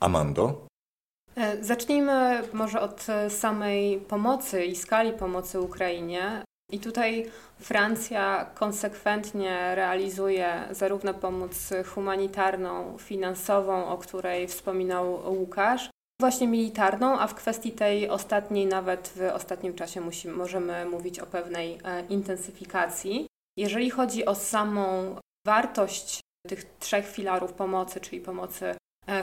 Amando? 0.00 0.66
E, 1.36 1.64
zacznijmy 1.64 2.42
może 2.52 2.80
od 2.80 3.06
samej 3.28 4.00
pomocy 4.00 4.64
i 4.64 4.76
skali 4.76 5.12
pomocy 5.12 5.60
Ukrainie. 5.60 6.42
I 6.72 6.80
tutaj 6.80 7.30
Francja 7.60 8.50
konsekwentnie 8.54 9.74
realizuje 9.74 10.68
zarówno 10.70 11.14
pomoc 11.14 11.70
humanitarną, 11.94 12.98
finansową, 12.98 13.86
o 13.86 13.98
której 13.98 14.48
wspominał 14.48 15.34
Łukasz, 15.38 15.90
właśnie 16.20 16.48
militarną, 16.48 17.18
a 17.18 17.26
w 17.26 17.34
kwestii 17.34 17.72
tej 17.72 18.08
ostatniej 18.10 18.66
nawet 18.66 19.12
w 19.16 19.34
ostatnim 19.34 19.74
czasie 19.74 20.00
musimy, 20.00 20.34
możemy 20.34 20.84
mówić 20.84 21.18
o 21.18 21.26
pewnej 21.26 21.78
e, 21.84 22.06
intensyfikacji. 22.06 23.26
Jeżeli 23.58 23.90
chodzi 23.90 24.26
o 24.26 24.34
samą 24.34 25.16
wartość 25.46 26.20
tych 26.48 26.64
trzech 26.78 27.06
filarów 27.06 27.52
pomocy, 27.52 28.00
czyli 28.00 28.20
pomocy 28.20 28.74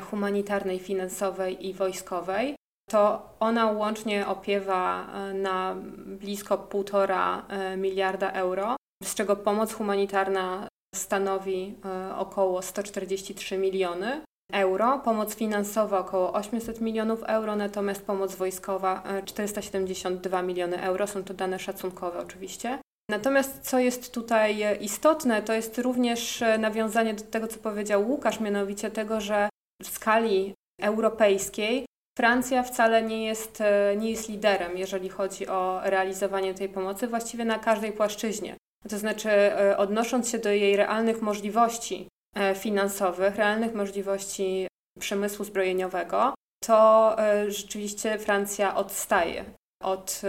humanitarnej, 0.09 0.79
finansowej 0.79 1.67
i 1.67 1.73
wojskowej, 1.73 2.55
to 2.89 3.29
ona 3.39 3.71
łącznie 3.71 4.27
opiewa 4.27 5.07
e, 5.13 5.33
na 5.33 5.75
blisko 6.05 6.57
1,5 6.57 7.77
miliarda 7.77 8.31
euro, 8.31 8.75
z 9.03 9.15
czego 9.15 9.35
pomoc 9.35 9.73
humanitarna 9.73 10.67
stanowi 10.95 11.75
około 12.17 12.61
143 12.61 13.57
miliony, 13.57 14.21
euro, 14.53 14.99
pomoc 14.99 15.35
finansowa 15.35 15.99
około 15.99 16.33
800 16.33 16.81
milionów 16.81 17.23
euro, 17.23 17.55
natomiast 17.55 18.05
pomoc 18.05 18.35
wojskowa 18.35 19.03
472 19.25 20.39
e, 20.39 20.43
miliony 20.43 20.81
euro. 20.81 21.07
Są 21.07 21.23
to 21.23 21.33
dane 21.33 21.59
szacunkowe 21.59 22.19
oczywiście. 22.19 22.79
Natomiast 23.11 23.61
co 23.61 23.79
jest 23.79 24.13
tutaj 24.13 24.77
istotne, 24.81 25.41
to 25.41 25.53
jest 25.53 25.77
również 25.77 26.41
e, 26.41 26.57
nawiązanie 26.57 27.13
do 27.13 27.23
tego, 27.23 27.47
co 27.47 27.59
powiedział 27.59 28.09
Łukasz, 28.09 28.39
mianowicie 28.39 28.91
tego, 28.91 29.21
że 29.21 29.49
w 29.81 29.87
skali 29.87 30.53
europejskiej 30.81 31.85
Francja 32.17 32.63
wcale 32.63 33.03
nie 33.03 33.25
jest, 33.25 33.61
e, 33.61 33.95
nie 33.97 34.11
jest 34.11 34.29
liderem, 34.29 34.77
jeżeli 34.77 35.09
chodzi 35.09 35.47
o 35.47 35.81
realizowanie 35.83 36.53
tej 36.53 36.69
pomocy, 36.69 37.07
właściwie 37.07 37.45
na 37.45 37.59
każdej 37.59 37.91
płaszczyźnie. 37.91 38.55
To 38.89 38.97
znaczy, 38.97 39.29
odnosząc 39.77 40.29
się 40.29 40.39
do 40.39 40.49
jej 40.49 40.77
realnych 40.77 41.21
możliwości, 41.21 42.07
E, 42.35 42.55
finansowych, 42.55 43.35
realnych 43.35 43.73
możliwości 43.73 44.67
przemysłu 44.99 45.45
zbrojeniowego, 45.45 46.33
to 46.63 47.15
e, 47.19 47.51
rzeczywiście 47.51 48.19
Francja 48.19 48.75
odstaje 48.75 49.45
od 49.83 50.21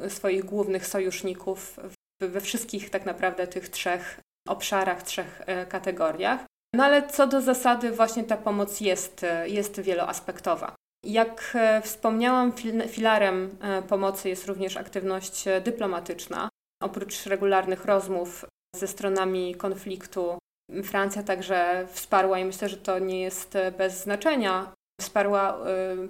e, 0.00 0.10
swoich 0.10 0.44
głównych 0.44 0.86
sojuszników 0.86 1.76
we 2.20 2.40
wszystkich 2.40 2.90
tak 2.90 3.06
naprawdę 3.06 3.46
tych 3.46 3.68
trzech 3.68 4.20
obszarach, 4.48 5.02
trzech 5.02 5.42
kategoriach. 5.68 6.44
No 6.74 6.84
ale 6.84 7.08
co 7.08 7.26
do 7.26 7.40
zasady, 7.40 7.90
właśnie 7.90 8.24
ta 8.24 8.36
pomoc 8.36 8.80
jest, 8.80 9.26
jest 9.44 9.80
wieloaspektowa. 9.80 10.74
Jak 11.04 11.56
wspomniałam, 11.82 12.52
filarem 12.88 13.58
pomocy 13.88 14.28
jest 14.28 14.46
również 14.46 14.76
aktywność 14.76 15.44
dyplomatyczna. 15.64 16.48
Oprócz 16.82 17.26
regularnych 17.26 17.84
rozmów 17.84 18.44
ze 18.76 18.88
stronami 18.88 19.54
konfliktu 19.54 20.38
Francja 20.84 21.22
także 21.22 21.86
wsparła 21.92 22.38
i 22.38 22.44
myślę, 22.44 22.68
że 22.68 22.76
to 22.76 22.98
nie 22.98 23.20
jest 23.20 23.58
bez 23.78 24.02
znaczenia. 24.02 24.72
Wsparła 25.00 25.58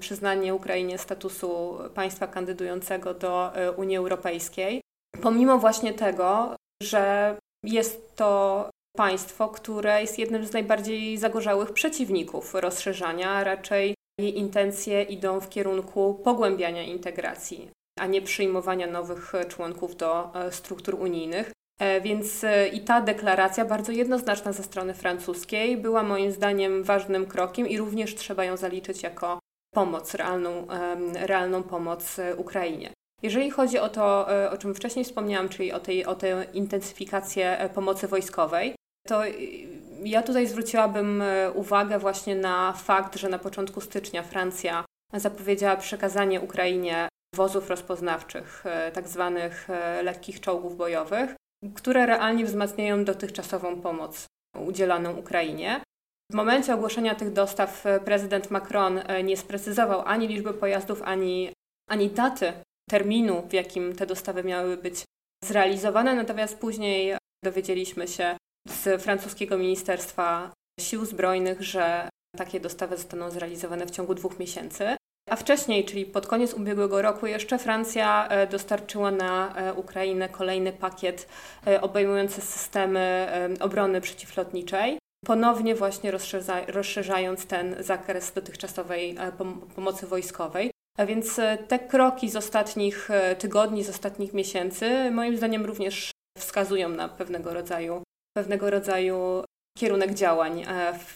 przyznanie 0.01 0.55
Ukrainie 0.55 0.99
statusu 0.99 1.79
państwa 1.95 2.27
kandydującego 2.27 3.15
do 3.15 3.53
Unii 3.77 3.97
Europejskiej, 3.97 4.81
pomimo 5.23 5.59
właśnie 5.59 5.95
tego, 5.95 6.57
że 6.83 7.37
jest 7.65 8.17
to 8.17 8.71
państwo, 8.97 9.49
które 9.49 10.01
jest 10.01 10.19
jednym 10.19 10.47
z 10.47 10.53
najbardziej 10.53 11.19
zagorzałych 11.19 11.73
przeciwników 11.73 12.55
rozszerzania, 12.55 13.45
raczej 13.45 13.95
jej 14.21 14.39
intencje 14.39 15.03
idą 15.03 15.41
w 15.41 15.49
kierunku 15.49 16.21
pogłębiania 16.25 16.83
integracji, 16.83 17.71
a 17.99 18.07
nie 18.07 18.23
przyjmowania 18.23 18.87
nowych 18.87 19.33
członków 19.49 19.97
do 19.97 20.33
y, 20.49 20.53
struktur 20.53 20.95
unijnych. 20.95 21.53
E, 21.81 22.01
więc 22.01 22.45
e, 22.45 22.69
i 22.69 22.81
ta 22.81 23.01
deklaracja, 23.01 23.65
bardzo 23.65 23.93
jednoznaczna 23.93 24.53
ze 24.53 24.63
strony 24.63 24.95
francuskiej, 24.95 25.77
była 25.77 26.03
moim 26.03 26.33
zdaniem 26.33 26.85
ważnym 26.85 27.27
krokiem 27.27 27.69
i 27.69 27.79
również 27.79 28.15
trzeba 28.15 28.45
ją 28.45 28.57
zaliczyć 28.57 29.03
jako 29.03 29.39
pomoc, 29.75 30.15
realną, 30.15 30.67
realną 31.15 31.63
pomoc 31.63 32.19
e, 32.19 32.37
Ukrainie. 32.37 32.93
Jeżeli 33.23 33.51
chodzi 33.51 33.79
o 33.79 33.89
to, 33.89 34.27
o 34.51 34.59
czym 34.59 34.75
wcześniej 34.75 35.05
wspomniałam, 35.05 35.49
czyli 35.49 35.73
o, 35.73 35.81
tej, 35.81 36.05
o 36.07 36.15
tę 36.15 36.47
intensyfikację 36.55 37.71
pomocy 37.75 38.09
wojskowej, 38.09 38.75
to 39.07 39.23
ja 40.05 40.23
tutaj 40.23 40.47
zwróciłabym 40.47 41.23
uwagę 41.55 41.99
właśnie 41.99 42.37
na 42.37 42.73
fakt, 42.73 43.17
że 43.17 43.29
na 43.29 43.39
początku 43.39 43.81
stycznia 43.81 44.23
Francja 44.23 44.85
zapowiedziała 45.15 45.77
przekazanie 45.77 46.41
Ukrainie 46.41 47.09
wozów 47.35 47.71
rozpoznawczych, 47.71 48.65
tak 48.93 49.09
zwanych 49.09 49.69
lekkich 50.03 50.41
czołgów 50.41 50.77
bojowych, 50.77 51.35
które 51.75 52.07
realnie 52.07 52.45
wzmacniają 52.45 53.05
dotychczasową 53.05 53.81
pomoc 53.81 54.27
udzielaną 54.67 55.17
Ukrainie. 55.17 55.81
W 56.33 56.35
momencie 56.35 56.75
ogłoszenia 56.75 57.15
tych 57.15 57.33
dostaw 57.33 57.87
e, 57.87 58.01
prezydent 58.01 58.51
Macron 58.51 58.99
e, 58.99 59.23
nie 59.23 59.37
sprecyzował 59.37 60.03
ani 60.07 60.29
liczby 60.29 60.55
pojazdów, 60.55 61.03
ani, 61.03 61.53
ani 61.89 62.11
daty 62.11 62.53
terminu, 62.91 63.43
w 63.49 63.53
jakim 63.53 63.97
te 63.97 64.07
dostawy 64.07 64.45
miały 64.45 64.77
być 64.77 65.05
zrealizowane, 65.45 66.15
natomiast 66.15 66.59
później 66.59 67.17
dowiedzieliśmy 67.45 68.09
się 68.09 68.37
z 68.69 69.03
francuskiego 69.03 69.59
Ministerstwa 69.59 70.53
Sił 70.81 71.05
Zbrojnych, 71.05 71.63
że 71.63 72.09
takie 72.37 72.61
dostawy 72.61 72.97
zostaną 72.97 73.31
zrealizowane 73.31 73.87
w 73.87 73.91
ciągu 73.91 74.15
dwóch 74.15 74.39
miesięcy. 74.39 74.97
A 75.31 75.37
wcześniej, 75.37 75.85
czyli 75.85 76.07
pod 76.07 76.27
koniec 76.27 76.55
ubiegłego 76.55 77.03
roku, 77.03 77.27
jeszcze 77.27 77.59
Francja 77.59 78.29
e, 78.29 78.47
dostarczyła 78.47 79.11
na 79.11 79.55
e, 79.55 79.75
Ukrainę 79.75 80.29
kolejny 80.29 80.73
pakiet 80.73 81.29
e, 81.67 81.81
obejmujący 81.81 82.41
systemy 82.41 83.29
obrony 83.61 84.01
przeciwlotniczej 84.01 84.99
ponownie 85.27 85.75
właśnie 85.75 86.13
rozszerzając 86.67 87.47
ten 87.47 87.77
zakres 87.81 88.33
dotychczasowej 88.33 89.17
pomocy 89.75 90.07
wojskowej. 90.07 90.71
A 90.99 91.07
więc 91.07 91.41
te 91.69 91.79
kroki 91.79 92.31
z 92.31 92.37
ostatnich 92.37 93.09
tygodni, 93.39 93.85
z 93.85 93.89
ostatnich 93.89 94.35
miesięcy, 94.35 95.11
moim 95.11 95.37
zdaniem 95.37 95.67
również 95.67 96.11
wskazują 96.39 96.89
na 96.89 97.09
pewnego 97.09 97.55
rodzaju, 97.55 98.03
pewnego 98.37 98.71
rodzaju 98.71 99.45
kierunek 99.79 100.15
działań 100.15 100.65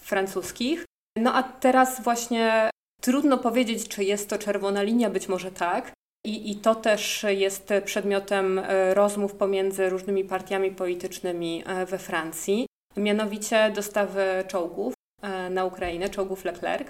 francuskich. 0.02 0.85
No 1.19 1.35
a 1.35 1.43
teraz 1.43 2.02
właśnie 2.02 2.71
Trudno 3.04 3.38
powiedzieć, 3.38 3.88
czy 3.88 4.04
jest 4.04 4.31
to 4.31 4.38
czerwona 4.38 4.83
linia, 4.83 5.11
być 5.11 5.28
może 5.28 5.50
tak. 5.50 5.93
I, 6.26 6.50
I 6.50 6.57
to 6.57 6.75
też 6.75 7.26
jest 7.28 7.69
przedmiotem 7.85 8.59
e, 8.59 8.95
rozmów 8.95 9.35
pomiędzy 9.35 9.90
różnymi 9.90 10.25
partiami 10.25 10.71
politycznymi 10.71 11.62
e, 11.66 11.87
we 11.87 11.99
Francji, 11.99 12.66
mianowicie 12.97 13.73
dostawy 13.75 14.45
czołgów 14.49 14.95
e, 15.23 15.50
na 15.50 15.64
Ukrainę, 15.64 16.09
czołgów 16.09 16.45
Leclerc. 16.45 16.88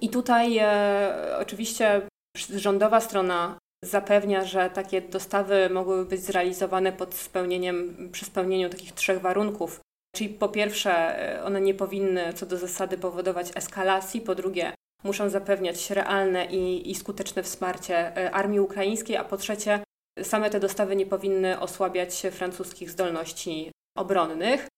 I 0.00 0.08
tutaj 0.08 0.58
e, 0.58 1.36
oczywiście 1.40 2.02
rządowa 2.36 3.00
strona 3.00 3.58
zapewnia, 3.84 4.44
że 4.44 4.70
takie 4.70 5.00
dostawy 5.00 5.70
mogłyby 5.70 6.04
być 6.04 6.20
zrealizowane 6.20 6.92
pod 6.92 7.14
spełnieniem, 7.14 8.08
przy 8.12 8.24
spełnieniu 8.24 8.70
takich 8.70 8.92
trzech 8.92 9.20
warunków. 9.20 9.80
Czyli 10.16 10.28
po 10.28 10.48
pierwsze, 10.48 11.16
one 11.44 11.60
nie 11.60 11.74
powinny 11.74 12.32
co 12.32 12.46
do 12.46 12.56
zasady 12.56 12.98
powodować 12.98 13.50
eskalacji, 13.54 14.20
po 14.20 14.34
drugie, 14.34 14.72
muszą 15.04 15.28
zapewniać 15.28 15.90
realne 15.90 16.46
i, 16.46 16.90
i 16.90 16.94
skuteczne 16.94 17.42
wsparcie 17.42 18.16
e, 18.16 18.30
armii 18.30 18.60
ukraińskiej, 18.60 19.16
a 19.16 19.24
po 19.24 19.36
trzecie, 19.36 19.80
same 20.22 20.50
te 20.50 20.60
dostawy 20.60 20.96
nie 20.96 21.06
powinny 21.06 21.60
osłabiać 21.60 22.22
francuskich 22.30 22.90
zdolności 22.90 23.72
obronnych. 23.96 24.68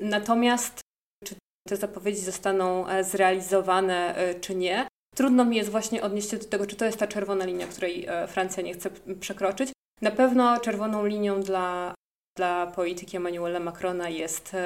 Natomiast, 0.00 0.80
czy 1.24 1.34
te 1.68 1.76
zapowiedzi 1.76 2.20
zostaną 2.20 2.88
e, 2.88 3.04
zrealizowane, 3.04 4.16
e, 4.16 4.34
czy 4.34 4.54
nie, 4.54 4.88
trudno 5.14 5.44
mi 5.44 5.56
jest 5.56 5.70
właśnie 5.70 6.02
odnieść 6.02 6.30
się 6.30 6.36
do 6.36 6.44
tego, 6.44 6.66
czy 6.66 6.76
to 6.76 6.84
jest 6.84 6.98
ta 6.98 7.06
czerwona 7.06 7.44
linia, 7.44 7.66
której 7.66 8.06
Francja 8.28 8.62
nie 8.62 8.74
chce 8.74 8.90
przekroczyć. 9.20 9.70
Na 10.00 10.10
pewno 10.10 10.60
czerwoną 10.60 11.06
linią 11.06 11.40
dla, 11.40 11.94
dla 12.36 12.66
polityki 12.66 13.16
Emmanuela 13.16 13.60
Macrona 13.60 14.08
jest 14.08 14.56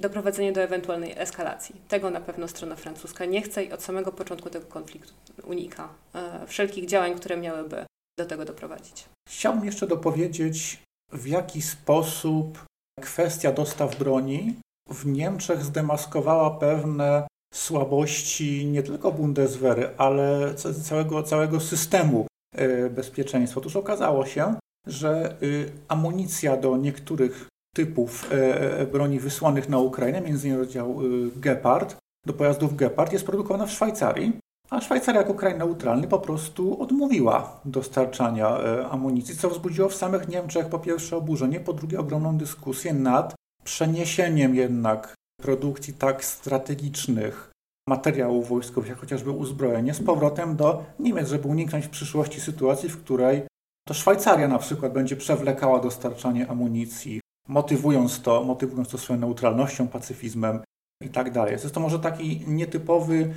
doprowadzenie 0.00 0.52
do 0.52 0.62
ewentualnej 0.62 1.18
eskalacji. 1.18 1.80
Tego 1.88 2.10
na 2.10 2.20
pewno 2.20 2.48
strona 2.48 2.76
francuska 2.76 3.24
nie 3.24 3.42
chce 3.42 3.64
i 3.64 3.72
od 3.72 3.82
samego 3.82 4.12
początku 4.12 4.50
tego 4.50 4.66
konfliktu 4.66 5.12
unika 5.44 5.88
e, 6.14 6.46
wszelkich 6.46 6.86
działań, 6.86 7.14
które 7.14 7.36
miałyby 7.36 7.86
do 8.18 8.26
tego 8.26 8.44
doprowadzić. 8.44 9.04
Chciałbym 9.28 9.64
jeszcze 9.64 9.86
dopowiedzieć, 9.86 10.78
w 11.12 11.26
jaki 11.26 11.62
sposób 11.62 12.64
kwestia 13.00 13.52
dostaw 13.52 13.98
broni 13.98 14.56
w 14.88 15.06
Niemczech 15.06 15.64
zdemaskowała 15.64 16.50
pewne 16.50 17.26
słabości 17.54 18.66
nie 18.66 18.82
tylko 18.82 19.12
Bundeswehry, 19.12 19.88
ale 19.98 20.54
całego, 20.82 21.22
całego 21.22 21.60
systemu 21.60 22.26
e, 22.54 22.90
bezpieczeństwa. 22.90 23.60
Otóż 23.60 23.76
okazało 23.76 24.26
się, 24.26 24.54
że 24.86 25.36
y, 25.42 25.72
amunicja 25.88 26.56
do 26.56 26.76
niektórych 26.76 27.48
typów 27.74 28.32
e, 28.32 28.80
e, 28.80 28.86
broni 28.86 29.20
wysłanych 29.20 29.68
na 29.68 29.78
Ukrainę, 29.78 30.20
między 30.20 30.48
innymi 30.48 30.62
oddział 30.62 31.02
y, 31.02 31.30
Gepard, 31.36 31.96
do 32.26 32.32
pojazdów 32.32 32.76
Gepard 32.76 33.12
jest 33.12 33.26
produkowana 33.26 33.66
w 33.66 33.72
Szwajcarii, 33.72 34.38
a 34.70 34.80
Szwajcaria 34.80 35.20
jako 35.20 35.34
kraj 35.34 35.58
neutralny 35.58 36.08
po 36.08 36.18
prostu 36.18 36.82
odmówiła 36.82 37.60
dostarczania 37.64 38.58
amunicji, 38.90 39.36
co 39.36 39.50
wzbudziło 39.50 39.88
w 39.88 39.94
samych 39.94 40.28
Niemczech 40.28 40.66
po 40.66 40.78
pierwsze 40.78 41.16
oburzenie, 41.16 41.60
po 41.60 41.72
drugie 41.72 42.00
ogromną 42.00 42.38
dyskusję 42.38 42.94
nad 42.94 43.34
przeniesieniem 43.64 44.54
jednak 44.54 45.14
produkcji 45.44 45.94
tak 45.94 46.24
strategicznych 46.24 47.50
materiałów 47.88 48.48
wojskowych, 48.48 48.88
jak 48.88 48.98
chociażby 48.98 49.30
uzbrojenie, 49.30 49.94
z 49.94 50.02
powrotem 50.02 50.56
do 50.56 50.84
Niemiec, 50.98 51.28
żeby 51.28 51.48
uniknąć 51.48 51.86
w 51.86 51.90
przyszłości 51.90 52.40
sytuacji, 52.40 52.88
w 52.88 53.04
której 53.04 53.42
to 53.88 53.94
Szwajcaria 53.94 54.48
na 54.48 54.58
przykład 54.58 54.92
będzie 54.92 55.16
przewlekała 55.16 55.80
dostarczanie 55.80 56.48
amunicji, 56.50 57.20
motywując 57.48 58.22
to, 58.22 58.44
motywując 58.44 58.88
to 58.88 58.98
swoją 58.98 59.20
neutralnością, 59.20 59.88
pacyfizmem 59.88 60.60
i 61.04 61.08
tak 61.08 61.30
dalej. 61.30 61.52
Jest 61.52 61.74
to 61.74 61.80
może 61.80 61.98
taki 61.98 62.40
nietypowy, 62.46 63.34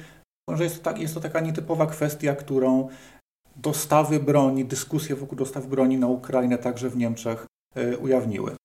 może 0.50 0.64
jest 0.64 0.78
to, 0.78 0.84
tak, 0.84 1.00
jest 1.00 1.14
to 1.14 1.20
taka 1.20 1.40
nietypowa 1.40 1.86
kwestia, 1.86 2.36
którą 2.36 2.90
dostawy 3.56 4.20
broni, 4.20 4.66
dyskusje 4.66 5.16
wokół 5.16 5.38
dostaw 5.38 5.66
broni 5.66 5.98
na 5.98 6.08
Ukrainę 6.08 6.58
także 6.58 6.90
w 6.90 6.98
Niemczech 6.98 7.46
y, 7.78 7.98
ujawniły. 7.98 8.56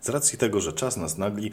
Z 0.00 0.08
racji 0.08 0.38
tego, 0.38 0.60
że 0.60 0.72
czas 0.72 0.96
nas 0.96 1.18
nagli, 1.18 1.52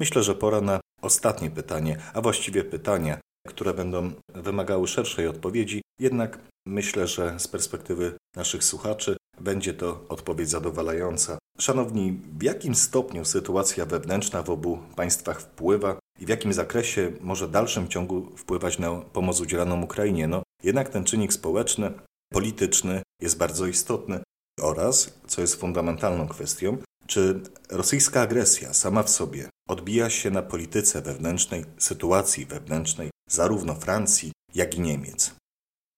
myślę, 0.00 0.22
że 0.22 0.34
pora 0.34 0.60
na 0.60 0.81
ostatnie 1.02 1.50
pytanie, 1.50 1.96
a 2.14 2.20
właściwie 2.20 2.64
pytania, 2.64 3.18
które 3.48 3.74
będą 3.74 4.12
wymagały 4.28 4.88
szerszej 4.88 5.28
odpowiedzi, 5.28 5.82
jednak 6.00 6.38
myślę, 6.66 7.06
że 7.06 7.40
z 7.40 7.48
perspektywy 7.48 8.14
naszych 8.36 8.64
słuchaczy 8.64 9.16
będzie 9.40 9.74
to 9.74 10.04
odpowiedź 10.08 10.48
zadowalająca. 10.48 11.38
Szanowni, 11.58 12.20
w 12.38 12.42
jakim 12.42 12.74
stopniu 12.74 13.24
sytuacja 13.24 13.86
wewnętrzna 13.86 14.42
w 14.42 14.50
obu 14.50 14.78
państwach 14.96 15.40
wpływa 15.40 15.98
i 16.20 16.26
w 16.26 16.28
jakim 16.28 16.52
zakresie 16.52 17.12
może 17.20 17.46
w 17.46 17.50
dalszym 17.50 17.88
ciągu 17.88 18.36
wpływać 18.36 18.78
na 18.78 18.90
pomoc 18.96 19.40
udzielaną 19.40 19.82
Ukrainie? 19.82 20.28
No, 20.28 20.42
jednak 20.62 20.88
ten 20.88 21.04
czynnik 21.04 21.32
społeczny, 21.32 21.92
polityczny 22.32 23.02
jest 23.22 23.38
bardzo 23.38 23.66
istotny 23.66 24.20
oraz, 24.60 25.18
co 25.26 25.40
jest 25.40 25.54
fundamentalną 25.54 26.28
kwestią, 26.28 26.78
czy 27.06 27.40
rosyjska 27.70 28.20
agresja 28.20 28.74
sama 28.74 29.02
w 29.02 29.10
sobie 29.10 29.48
odbija 29.68 30.10
się 30.10 30.30
na 30.30 30.42
polityce 30.42 31.02
wewnętrznej, 31.02 31.64
sytuacji 31.78 32.46
wewnętrznej 32.46 33.10
zarówno 33.30 33.74
Francji, 33.74 34.32
jak 34.54 34.74
i 34.74 34.80
Niemiec? 34.80 35.34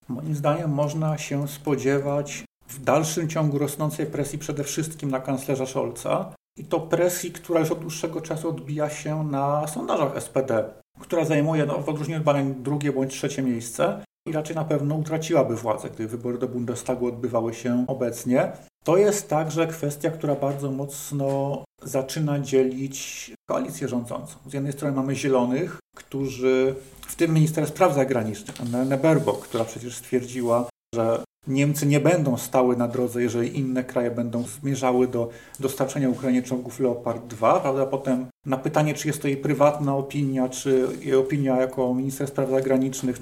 Moim 0.09 0.35
zdaniem 0.35 0.71
można 0.71 1.19
się 1.19 1.49
spodziewać 1.49 2.45
w 2.69 2.85
dalszym 2.85 3.29
ciągu 3.29 3.59
rosnącej 3.59 4.07
presji 4.07 4.39
przede 4.39 4.65
wszystkim 4.65 5.11
na 5.11 5.21
kanclerza 5.21 5.67
Scholza 5.67 6.35
i 6.59 6.65
to 6.65 6.81
presji, 6.81 7.33
która 7.33 7.61
już 7.61 7.71
od 7.71 7.81
dłuższego 7.81 8.21
czasu 8.21 8.49
odbija 8.49 8.91
się 8.91 9.25
na 9.25 9.67
sondażach 9.67 10.23
SPD, 10.23 10.75
która 11.01 11.25
zajmuje 11.25 11.67
no, 11.67 11.81
w 11.81 11.89
odróżnieniu 11.89 12.21
od 12.21 12.25
badań 12.25 12.55
drugie 12.55 12.93
bądź 12.93 13.13
trzecie 13.13 13.43
miejsce 13.43 14.05
raczej 14.33 14.57
na 14.57 14.65
pewno 14.65 14.95
utraciłaby 14.95 15.57
władzę, 15.57 15.91
gdy 15.91 16.09
wybory 16.09 16.39
do 16.39 16.49
Bundestagu 16.49 17.07
odbywały 17.07 17.55
się 17.55 17.85
obecnie. 17.89 18.53
To 18.85 18.97
jest 18.97 19.29
także 19.29 19.67
kwestia, 19.67 20.11
która 20.11 20.35
bardzo 20.35 20.71
mocno 20.71 21.59
zaczyna 21.83 22.39
dzielić 22.39 23.31
koalicję 23.49 23.89
rządzącą. 23.89 24.37
Z 24.47 24.53
jednej 24.53 24.73
strony 24.73 24.97
mamy 24.97 25.17
Zielonych, 25.17 25.79
którzy, 25.97 26.75
w 27.01 27.15
tym 27.17 27.35
minister 27.35 27.67
spraw 27.67 27.95
zagranicznych, 27.95 28.61
Annalena 28.61 28.97
Baerbock, 28.97 29.49
która 29.49 29.65
przecież 29.65 29.97
stwierdziła, 29.97 30.69
że 30.95 31.25
Niemcy 31.47 31.87
nie 31.87 32.01
będą 32.01 32.37
stały 32.37 32.77
na 32.77 32.89
drodze, 32.89 33.23
jeżeli 33.23 33.59
inne 33.59 33.85
kraje 33.85 34.11
będą 34.11 34.43
zmierzały 34.43 35.09
do 35.09 35.29
dostarczenia 35.61 36.09
Ukrainie 36.09 36.43
czołgów 36.43 36.81
Leopard 36.81 37.27
2, 37.27 37.61
prawda? 37.61 37.87
Potem 37.87 38.27
na 38.47 38.57
pytanie, 38.57 38.95
czy 38.95 39.09
jest 39.09 39.23
to 39.23 39.29
jej 39.29 39.37
prywatna 39.37 39.97
opinia, 39.97 40.49
czy 40.49 40.89
jej 41.01 41.15
opinia 41.15 41.61
jako 41.61 41.95
minister 41.95 42.29
spraw 42.29 42.51
zagranicznych, 42.51 43.21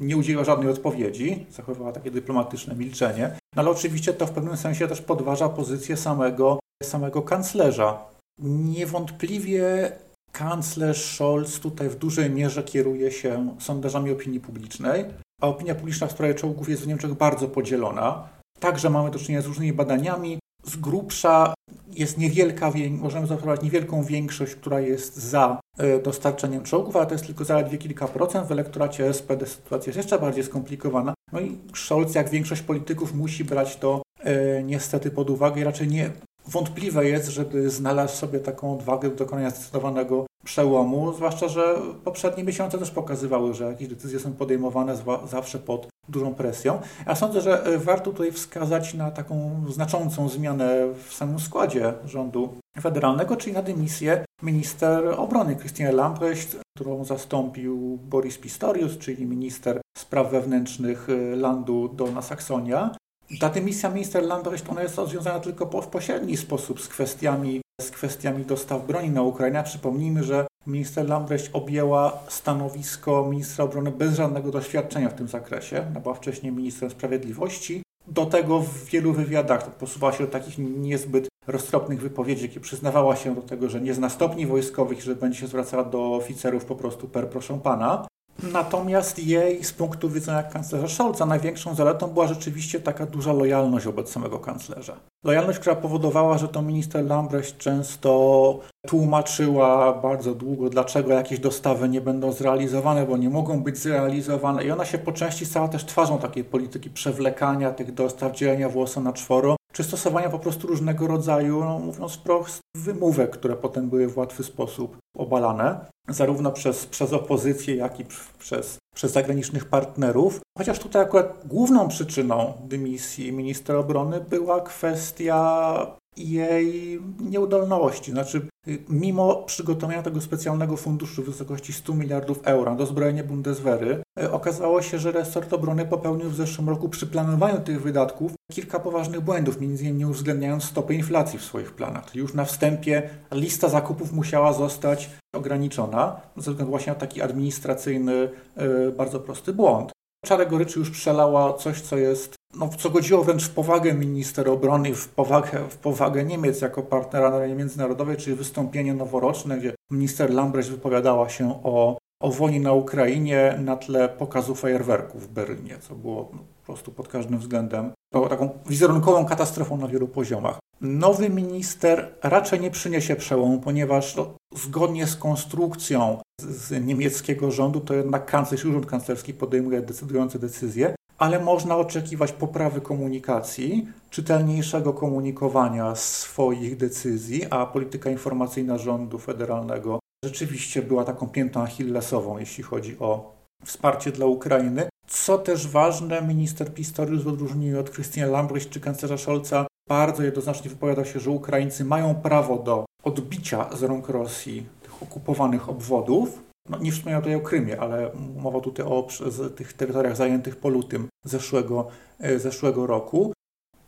nie 0.00 0.16
udzieliła 0.16 0.44
żadnej 0.44 0.68
odpowiedzi, 0.68 1.46
zachowała 1.50 1.92
takie 1.92 2.10
dyplomatyczne 2.10 2.74
milczenie. 2.74 3.36
No 3.56 3.62
ale 3.62 3.70
oczywiście 3.70 4.12
to 4.12 4.26
w 4.26 4.30
pewnym 4.30 4.56
sensie 4.56 4.88
też 4.88 5.02
podważa 5.02 5.48
pozycję 5.48 5.96
samego, 5.96 6.58
samego 6.82 7.22
kanclerza. 7.22 8.04
Niewątpliwie 8.42 9.92
kanclerz 10.32 11.14
Scholz 11.14 11.60
tutaj 11.60 11.88
w 11.88 11.96
dużej 11.96 12.30
mierze 12.30 12.62
kieruje 12.62 13.12
się 13.12 13.56
sondażami 13.58 14.10
opinii 14.10 14.40
publicznej, 14.40 15.04
a 15.42 15.46
opinia 15.46 15.74
publiczna 15.74 16.06
w 16.06 16.12
sprawie 16.12 16.34
czołgów 16.34 16.68
jest 16.68 16.82
w 16.82 16.86
Niemczech 16.86 17.14
bardzo 17.14 17.48
podzielona. 17.48 18.28
Także 18.60 18.90
mamy 18.90 19.10
do 19.10 19.18
czynienia 19.18 19.42
z 19.42 19.46
różnymi 19.46 19.72
badaniami. 19.72 20.38
Z 20.66 20.76
grubsza 20.76 21.54
jest 21.92 22.18
niewielka, 22.18 22.72
możemy 22.90 23.26
zaobserwować 23.26 23.62
niewielką 23.62 24.04
większość, 24.04 24.54
która 24.54 24.80
jest 24.80 25.16
za 25.16 25.60
e, 25.78 25.98
dostarczeniem 25.98 26.62
czołgów, 26.62 26.96
ale 26.96 27.06
to 27.06 27.14
jest 27.14 27.26
tylko 27.26 27.44
zaledwie 27.44 27.78
kilka 27.78 28.08
procent. 28.08 28.48
W 28.48 28.52
elektoracie 28.52 29.14
SPD 29.14 29.46
sytuacja 29.46 29.90
jest 29.90 29.96
jeszcze 29.96 30.18
bardziej 30.18 30.44
skomplikowana. 30.44 31.14
No 31.32 31.40
i 31.40 31.58
Scholz, 31.74 32.14
jak 32.14 32.30
większość 32.30 32.62
polityków, 32.62 33.14
musi 33.14 33.44
brać 33.44 33.76
to 33.76 34.02
e, 34.18 34.62
niestety 34.62 35.10
pod 35.10 35.30
uwagę 35.30 35.60
i 35.60 35.64
raczej 35.64 35.88
nie 35.88 36.10
wątpliwe 36.46 37.08
jest, 37.08 37.28
żeby 37.28 37.70
znalazł 37.70 38.16
sobie 38.16 38.40
taką 38.40 38.74
odwagę 38.74 39.10
do 39.10 39.16
dokonania 39.16 39.50
zdecydowanego 39.50 40.26
przełomu, 40.44 41.12
zwłaszcza, 41.12 41.48
że 41.48 41.74
poprzednie 42.04 42.44
miesiące 42.44 42.78
też 42.78 42.90
pokazywały, 42.90 43.54
że 43.54 43.64
jakieś 43.64 43.88
decyzje 43.88 44.20
są 44.20 44.32
podejmowane 44.32 44.96
zawsze 45.30 45.58
pod 45.58 45.88
dużą 46.08 46.34
presją. 46.34 46.80
Ja 47.06 47.14
sądzę, 47.14 47.40
że 47.40 47.64
e, 47.64 47.78
warto 47.78 48.10
tutaj 48.10 48.32
wskazać 48.32 48.94
na 48.94 49.10
taką 49.10 49.64
znaczącą 49.68 50.28
zmianę 50.28 50.86
w 51.08 51.14
samym 51.14 51.40
składzie 51.40 51.94
rządu 52.04 52.54
federalnego, 52.80 53.36
czyli 53.36 53.52
na 53.52 53.62
dymisję 53.62 54.24
minister 54.42 55.04
obrony 55.16 55.56
Christine 55.56 55.92
Lamprecht, 55.92 56.56
którą 56.76 57.04
zastąpił 57.04 57.98
Boris 58.02 58.38
Pistorius, 58.38 58.98
czyli 58.98 59.26
minister 59.26 59.80
spraw 59.98 60.30
wewnętrznych 60.30 61.08
e, 61.10 61.36
landu 61.36 61.88
Dolna 61.88 62.22
Saksonia. 62.22 62.96
Ta 63.40 63.48
dymisja 63.48 63.90
minister 63.90 64.22
Lamprecht 64.22 64.70
ona 64.70 64.82
jest 64.82 64.96
związana 65.06 65.40
tylko 65.40 65.82
w 65.82 65.86
pośredni 65.86 66.36
sposób 66.36 66.80
z 66.80 66.88
kwestiami 66.88 67.60
z 67.80 67.90
kwestiami 67.90 68.44
dostaw 68.44 68.86
broni 68.86 69.10
na 69.10 69.22
Ukrainę. 69.22 69.64
Przypomnijmy, 69.64 70.24
że 70.24 70.46
minister 70.66 71.08
Lambrecht 71.08 71.50
objęła 71.52 72.18
stanowisko 72.28 73.26
ministra 73.30 73.64
obrony 73.64 73.90
bez 73.90 74.14
żadnego 74.14 74.50
doświadczenia 74.50 75.08
w 75.08 75.14
tym 75.14 75.28
zakresie. 75.28 75.86
Ona 75.90 76.00
była 76.00 76.14
wcześniej 76.14 76.52
ministrem 76.52 76.90
sprawiedliwości. 76.90 77.82
Do 78.06 78.26
tego 78.26 78.60
w 78.60 78.84
wielu 78.84 79.12
wywiadach 79.12 79.70
posuwała 79.70 80.12
się 80.12 80.24
do 80.24 80.30
takich 80.30 80.58
niezbyt 80.58 81.28
roztropnych 81.46 82.00
wypowiedzi, 82.00 82.42
jakie 82.42 82.60
przyznawała 82.60 83.16
się 83.16 83.34
do 83.34 83.42
tego, 83.42 83.68
że 83.68 83.80
nie 83.80 83.94
zna 83.94 84.08
stopni 84.08 84.46
wojskowych, 84.46 85.02
że 85.02 85.14
będzie 85.14 85.38
się 85.38 85.46
zwracała 85.46 85.84
do 85.84 86.14
oficerów 86.14 86.64
po 86.64 86.76
prostu 86.76 87.08
per 87.08 87.28
proszę 87.28 87.60
pana. 87.62 88.06
Natomiast 88.42 89.18
jej 89.18 89.64
z 89.64 89.72
punktu 89.72 90.10
widzenia 90.10 90.42
kanclerza 90.42 90.88
Scholza 90.88 91.26
największą 91.26 91.74
zaletą 91.74 92.08
była 92.08 92.26
rzeczywiście 92.26 92.80
taka 92.80 93.06
duża 93.06 93.32
lojalność 93.32 93.86
wobec 93.86 94.10
samego 94.10 94.38
kanclerza. 94.38 94.96
Lojalność, 95.24 95.58
która 95.58 95.76
powodowała, 95.76 96.38
że 96.38 96.48
to 96.48 96.62
minister 96.62 97.04
Lambrecht 97.04 97.58
często 97.58 98.60
tłumaczyła 98.86 99.92
bardzo 99.92 100.34
długo, 100.34 100.70
dlaczego 100.70 101.12
jakieś 101.12 101.40
dostawy 101.40 101.88
nie 101.88 102.00
będą 102.00 102.32
zrealizowane, 102.32 103.06
bo 103.06 103.16
nie 103.16 103.30
mogą 103.30 103.62
być 103.62 103.78
zrealizowane 103.78 104.64
i 104.64 104.70
ona 104.70 104.84
się 104.84 104.98
po 104.98 105.12
części 105.12 105.46
stała 105.46 105.68
też 105.68 105.84
twarzą 105.84 106.18
takiej 106.18 106.44
polityki 106.44 106.90
przewlekania 106.90 107.70
tych 107.70 107.94
dostaw, 107.94 108.32
dzielenia 108.32 108.68
włosa 108.68 109.00
na 109.00 109.12
czworo, 109.12 109.56
czy 109.76 109.84
stosowania 109.84 110.30
po 110.30 110.38
prostu 110.38 110.66
różnego 110.66 111.06
rodzaju, 111.06 111.60
no, 111.60 111.78
mówiąc 111.78 112.14
wprost, 112.14 112.60
wymówek, 112.76 113.30
które 113.30 113.56
potem 113.56 113.90
były 113.90 114.08
w 114.08 114.18
łatwy 114.18 114.44
sposób 114.44 114.96
obalane, 115.18 115.86
zarówno 116.08 116.52
przez, 116.52 116.86
przez 116.86 117.12
opozycję, 117.12 117.76
jak 117.76 118.00
i 118.00 118.04
przez, 118.38 118.78
przez 118.94 119.12
zagranicznych 119.12 119.64
partnerów. 119.64 120.40
Chociaż 120.58 120.78
tutaj 120.78 121.02
akurat 121.02 121.46
główną 121.46 121.88
przyczyną 121.88 122.52
dymisji 122.64 123.32
ministra 123.32 123.78
obrony 123.78 124.20
była 124.20 124.60
kwestia 124.60 125.96
jej 126.16 127.00
nieudolności. 127.20 128.10
Znaczy, 128.10 128.46
mimo 128.88 129.34
przygotowania 129.34 130.02
tego 130.02 130.20
specjalnego 130.20 130.76
funduszu 130.76 131.22
w 131.22 131.26
wysokości 131.26 131.72
100 131.72 131.94
miliardów 131.94 132.40
euro 132.44 132.70
na 132.70 132.76
dozbrojenie 132.76 133.24
Bundeswehry, 133.24 134.02
e, 134.20 134.32
okazało 134.32 134.82
się, 134.82 134.98
że 134.98 135.12
resort 135.12 135.52
obrony 135.52 135.86
popełnił 135.86 136.30
w 136.30 136.34
zeszłym 136.34 136.68
roku 136.68 136.88
przy 136.88 137.06
planowaniu 137.06 137.60
tych 137.60 137.82
wydatków 137.82 138.32
kilka 138.52 138.78
poważnych 138.78 139.20
błędów, 139.20 139.56
m.in. 139.60 139.96
nie 139.96 140.08
uwzględniając 140.08 140.64
stopy 140.64 140.94
inflacji 140.94 141.38
w 141.38 141.44
swoich 141.44 141.72
planach. 141.72 142.14
Już 142.14 142.34
na 142.34 142.44
wstępie 142.44 143.10
lista 143.32 143.68
zakupów 143.68 144.12
musiała 144.12 144.52
zostać 144.52 145.10
ograniczona 145.34 146.20
ze 146.36 146.50
względu 146.50 146.70
właśnie 146.70 146.92
na 146.92 146.98
taki 146.98 147.22
administracyjny, 147.22 148.28
e, 148.56 148.90
bardzo 148.90 149.20
prosty 149.20 149.52
błąd. 149.52 149.92
Czarę 150.24 150.46
goryczy 150.46 150.78
już 150.78 150.90
przelała 150.90 151.52
coś, 151.52 151.80
co 151.80 151.96
jest, 151.96 152.34
no, 152.54 152.68
co 152.78 152.90
godziło 152.90 153.24
wręcz 153.24 153.44
w 153.44 153.54
powagę 153.54 153.94
minister 153.94 154.48
obrony, 154.48 154.94
w 154.94 155.08
powagę, 155.08 155.68
w 155.68 155.76
powagę 155.76 156.24
Niemiec 156.24 156.60
jako 156.60 156.82
partnera 156.82 157.30
na 157.30 157.36
arenie 157.36 157.54
międzynarodowej, 157.54 158.16
czyli 158.16 158.36
wystąpienie 158.36 158.94
noworoczne, 158.94 159.58
gdzie 159.58 159.74
minister 159.90 160.30
Lambrecht 160.34 160.70
wypowiadała 160.70 161.28
się 161.28 161.62
o, 161.64 161.98
o 162.22 162.30
wojnie 162.30 162.60
na 162.60 162.72
Ukrainie 162.72 163.58
na 163.64 163.76
tle 163.76 164.08
pokazu 164.08 164.54
fajerwerków 164.54 165.22
w 165.22 165.32
Berlinie, 165.32 165.78
co 165.78 165.94
było 165.94 166.30
no, 166.32 166.55
prostu 166.66 166.92
pod 166.92 167.08
każdym 167.08 167.38
względem 167.38 167.92
taką 168.12 168.50
wizerunkową 168.66 169.26
katastrofą 169.26 169.76
na 169.76 169.88
wielu 169.88 170.08
poziomach. 170.08 170.58
Nowy 170.80 171.30
minister 171.30 172.14
raczej 172.22 172.60
nie 172.60 172.70
przyniesie 172.70 173.16
przełomu, 173.16 173.58
ponieważ 173.60 174.16
no, 174.16 174.34
zgodnie 174.54 175.06
z 175.06 175.16
konstrukcją 175.16 176.18
z 176.40 176.86
niemieckiego 176.86 177.50
rządu, 177.50 177.80
to 177.80 177.94
jednak 177.94 178.26
kanclerz 178.26 178.64
i 178.64 178.68
urząd 178.68 178.86
kanclerski 178.86 179.34
podejmuje 179.34 179.82
decydujące 179.82 180.38
decyzje, 180.38 180.94
ale 181.18 181.40
można 181.40 181.76
oczekiwać 181.76 182.32
poprawy 182.32 182.80
komunikacji, 182.80 183.88
czytelniejszego 184.10 184.92
komunikowania 184.92 185.94
swoich 185.94 186.76
decyzji, 186.76 187.46
a 187.50 187.66
polityka 187.66 188.10
informacyjna 188.10 188.78
rządu 188.78 189.18
federalnego 189.18 189.98
rzeczywiście 190.24 190.82
była 190.82 191.04
taką 191.04 191.28
piętą 191.28 191.62
achillesową, 191.62 192.38
jeśli 192.38 192.64
chodzi 192.64 192.98
o 192.98 193.34
wsparcie 193.64 194.12
dla 194.12 194.26
Ukrainy. 194.26 194.88
Co 195.06 195.38
też 195.38 195.68
ważne, 195.68 196.22
minister 196.22 196.74
Pistorius 196.74 197.22
w 197.22 197.28
odróżnieniu 197.28 197.80
od 197.80 197.92
Christiana 197.92 198.32
Lambrecht 198.32 198.70
czy 198.70 198.80
kanclerza 198.80 199.18
Scholza 199.18 199.66
bardzo 199.88 200.22
jednoznacznie 200.22 200.70
wypowiadał 200.70 201.04
się, 201.04 201.20
że 201.20 201.30
Ukraińcy 201.30 201.84
mają 201.84 202.14
prawo 202.14 202.58
do 202.58 202.84
odbicia 203.04 203.76
z 203.76 203.82
rąk 203.82 204.08
Rosji 204.08 204.66
tych 204.82 205.02
okupowanych 205.02 205.68
obwodów. 205.68 206.42
No, 206.68 206.78
nie 206.78 206.92
wspomniał 206.92 207.20
tutaj 207.20 207.34
o 207.34 207.40
Krymie, 207.40 207.80
ale 207.80 208.10
mowa 208.36 208.60
tutaj 208.60 208.86
o 208.86 209.08
tych 209.56 209.72
terytoriach 209.72 210.16
zajętych 210.16 210.56
po 210.56 210.68
lutym 210.68 211.08
zeszłego, 211.24 211.88
e, 212.20 212.38
zeszłego 212.38 212.86
roku. 212.86 213.32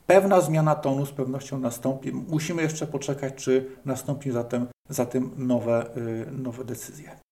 Pewna 0.07 0.41
zmiana 0.41 0.75
tonu 0.75 1.07
z 1.07 1.13
pewnością 1.13 1.59
nastąpi. 1.59 2.13
Musimy 2.13 2.63
jeszcze 2.63 2.87
poczekać, 2.87 3.35
czy 3.35 3.67
nastąpi 3.85 4.31
zatem, 4.31 4.67
zatem 4.89 5.31
nowe, 5.37 5.95
e, 6.27 6.31
nowe 6.31 6.65
decyzje. 6.65 7.28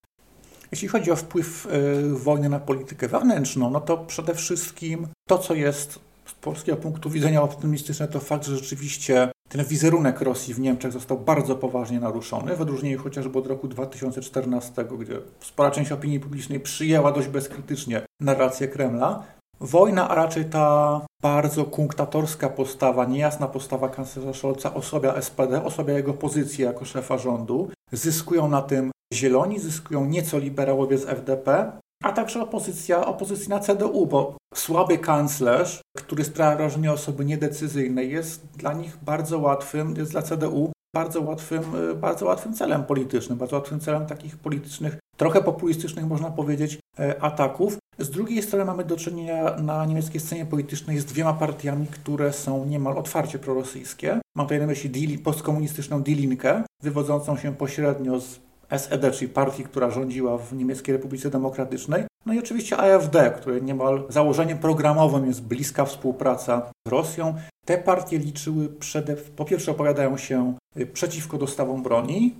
Jeśli 0.70 0.88
chodzi 0.88 1.10
o 1.10 1.16
wpływ 1.16 1.66
e, 1.66 2.02
wojny 2.14 2.48
na 2.48 2.58
politykę 2.58 3.08
wewnętrzną, 3.08 3.70
no 3.70 3.80
to 3.80 3.98
przede 3.98 4.34
wszystkim 4.34 5.08
to, 5.28 5.38
co 5.38 5.54
jest 5.54 5.98
z 6.26 6.34
polskiego 6.34 6.76
punktu 6.76 7.10
widzenia 7.10 7.42
optymistyczne, 7.42 8.08
to 8.08 8.20
fakt, 8.20 8.46
że 8.46 8.56
rzeczywiście 8.56 9.30
ten 9.48 9.64
wizerunek 9.64 10.20
Rosji 10.20 10.54
w 10.54 10.60
Niemczech 10.60 10.92
został 10.92 11.18
bardzo 11.18 11.56
poważnie 11.56 12.00
naruszony, 12.00 12.56
w 12.56 12.60
odróżnieniu 12.60 12.98
chociażby 12.98 13.38
od 13.38 13.46
roku 13.46 13.68
2014, 13.68 14.84
gdzie 14.98 15.18
spora 15.40 15.70
część 15.70 15.92
opinii 15.92 16.20
publicznej 16.20 16.60
przyjęła 16.60 17.12
dość 17.12 17.28
bezkrytycznie 17.28 18.02
narrację 18.20 18.68
Kremla. 18.68 19.22
Wojna, 19.60 20.08
a 20.08 20.14
raczej 20.14 20.44
ta 20.44 21.00
bardzo 21.22 21.64
kunktatorska 21.64 22.48
postawa, 22.48 23.04
niejasna 23.04 23.48
postawa 23.48 23.88
kanclerza 23.88 24.34
Scholza 24.34 24.74
osłabia 24.74 25.22
SPD, 25.22 25.64
osłabia 25.64 25.94
jego 25.94 26.14
pozycję 26.14 26.64
jako 26.64 26.84
szefa 26.84 27.18
rządu. 27.18 27.70
Zyskują 27.92 28.48
na 28.48 28.62
tym 28.62 28.90
zieloni, 29.14 29.58
zyskują 29.58 30.04
nieco 30.04 30.38
liberałowie 30.38 30.98
z 30.98 31.08
FDP, 31.08 31.72
a 32.04 32.12
także 32.12 32.42
opozycja, 32.42 33.06
opozycja 33.06 33.56
na 33.56 33.62
CDU, 33.62 34.06
bo 34.06 34.36
słaby 34.54 34.98
kanclerz, 34.98 35.80
który 35.96 36.24
sprawia 36.24 36.56
wrażenie 36.56 36.92
osoby 36.92 37.24
niedecyzyjnej, 37.24 38.10
jest 38.10 38.46
dla 38.46 38.72
nich 38.72 38.96
bardzo 39.02 39.38
łatwym, 39.38 39.94
jest 39.96 40.10
dla 40.10 40.22
CDU 40.22 40.72
bardzo 40.96 41.20
łatwym, 41.20 41.62
bardzo 41.96 42.26
łatwym 42.26 42.54
celem 42.54 42.84
politycznym, 42.84 43.38
bardzo 43.38 43.56
łatwym 43.56 43.80
celem 43.80 44.06
takich 44.06 44.36
politycznych, 44.36 44.98
trochę 45.16 45.42
populistycznych, 45.42 46.06
można 46.06 46.30
powiedzieć, 46.30 46.78
e, 46.98 47.22
ataków. 47.22 47.78
Z 47.98 48.10
drugiej 48.10 48.42
strony 48.42 48.64
mamy 48.64 48.84
do 48.84 48.96
czynienia 48.96 49.56
na 49.56 49.86
niemieckiej 49.86 50.20
scenie 50.20 50.46
politycznej 50.46 50.98
z 50.98 51.04
dwiema 51.04 51.32
partiami, 51.32 51.86
które 51.86 52.32
są 52.32 52.66
niemal 52.66 52.98
otwarcie 52.98 53.38
prorosyjskie. 53.38 54.20
Mam 54.36 54.46
tutaj 54.46 54.60
na 54.60 54.66
myśli 54.66 55.18
postkomunistyczną 55.18 56.02
Die 56.02 56.14
Linke, 56.14 56.62
wywodzącą 56.82 57.36
się 57.36 57.54
pośrednio 57.54 58.20
z 58.20 58.40
SED, 58.70 59.12
czyli 59.12 59.28
partii, 59.28 59.64
która 59.64 59.90
rządziła 59.90 60.38
w 60.38 60.52
Niemieckiej 60.52 60.92
Republice 60.92 61.30
Demokratycznej. 61.30 62.04
No 62.26 62.34
i 62.34 62.38
oczywiście 62.38 62.76
AfD, 62.76 63.30
które 63.30 63.60
niemal 63.60 64.04
założeniem 64.08 64.58
programowym 64.58 65.26
jest 65.26 65.42
bliska 65.42 65.84
współpraca 65.84 66.70
z 66.88 66.90
Rosją. 66.90 67.34
Te 67.64 67.78
partie 67.78 68.18
liczyły 68.18 68.68
przede, 68.68 69.16
po 69.16 69.44
pierwsze 69.44 69.70
opowiadają 69.70 70.16
się 70.16 70.54
y, 70.76 70.86
przeciwko 70.86 71.38
dostawom 71.38 71.82
broni, 71.82 72.34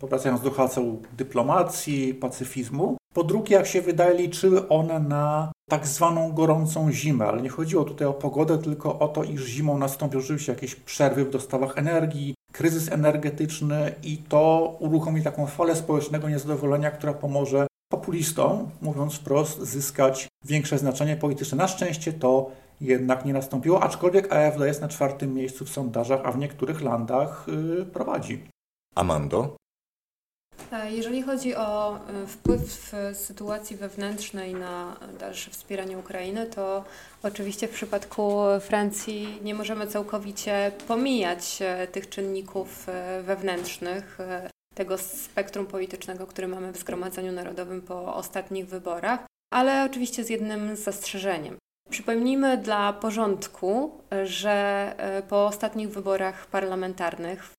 powracając 0.00 0.40
do 0.40 0.50
haseł 0.50 1.02
dyplomacji, 1.16 2.14
pacyfizmu. 2.14 2.96
Po 3.14 3.24
drugie, 3.24 3.56
jak 3.56 3.66
się 3.66 3.82
wydaje, 3.82 4.18
liczyły 4.18 4.68
one 4.68 5.00
na 5.00 5.52
tak 5.68 5.86
zwaną 5.86 6.32
gorącą 6.32 6.92
zimę, 6.92 7.26
ale 7.26 7.42
nie 7.42 7.48
chodziło 7.48 7.84
tutaj 7.84 8.06
o 8.06 8.12
pogodę, 8.12 8.58
tylko 8.58 8.98
o 8.98 9.08
to, 9.08 9.24
iż 9.24 9.44
zimą 9.44 9.78
nastąpią 9.78 10.20
rzeczywiście 10.20 10.52
jakieś 10.52 10.74
przerwy 10.74 11.24
w 11.24 11.30
dostawach 11.30 11.78
energii, 11.78 12.34
kryzys 12.52 12.92
energetyczny 12.92 13.94
i 14.02 14.18
to 14.18 14.76
uruchomi 14.80 15.22
taką 15.22 15.46
falę 15.46 15.76
społecznego 15.76 16.28
niezadowolenia, 16.28 16.90
która 16.90 17.14
pomoże 17.14 17.66
populistom, 17.92 18.70
mówiąc 18.82 19.14
wprost, 19.14 19.58
zyskać 19.60 20.28
większe 20.44 20.78
znaczenie 20.78 21.16
polityczne. 21.16 21.58
Na 21.58 21.68
szczęście 21.68 22.12
to 22.12 22.50
jednak 22.80 23.24
nie 23.24 23.32
nastąpiło, 23.32 23.82
aczkolwiek 23.82 24.32
AfD 24.32 24.66
jest 24.66 24.80
na 24.80 24.88
czwartym 24.88 25.34
miejscu 25.34 25.64
w 25.64 25.70
sondażach, 25.70 26.20
a 26.24 26.32
w 26.32 26.38
niektórych 26.38 26.82
landach 26.82 27.46
yy, 27.48 27.84
prowadzi. 27.84 28.44
Amando? 28.94 29.56
E, 30.72 30.90
jeżeli 30.90 31.22
chodzi 31.22 31.56
o 31.56 31.96
e, 31.96 32.26
wpływ 32.26 32.92
sytuacji 33.12 33.76
wewnętrznej 33.76 34.54
na 34.54 34.96
dalsze 35.20 35.50
wspieranie 35.50 35.98
Ukrainy, 35.98 36.46
to 36.46 36.84
oczywiście 37.22 37.68
w 37.68 37.70
przypadku 37.70 38.42
Francji 38.60 39.38
nie 39.42 39.54
możemy 39.54 39.86
całkowicie 39.86 40.72
pomijać 40.88 41.58
e, 41.60 41.86
tych 41.86 42.08
czynników 42.08 42.86
wewnętrznych, 43.22 44.18
tego 44.74 44.98
spektrum 44.98 45.66
politycznego, 45.66 46.26
które 46.26 46.48
mamy 46.48 46.72
w 46.72 46.78
Zgromadzeniu 46.78 47.32
Narodowym 47.32 47.82
po 47.82 48.14
ostatnich 48.14 48.66
wyborach, 48.66 49.20
ale 49.52 49.84
oczywiście 49.84 50.24
z 50.24 50.30
jednym 50.30 50.76
zastrzeżeniem. 50.76 51.56
Przypomnijmy 51.90 52.58
dla 52.58 52.92
porządku, 52.92 54.00
że 54.24 54.94
po 55.28 55.46
ostatnich 55.46 55.90
wyborach 55.90 56.46
parlamentarnych 56.46 57.57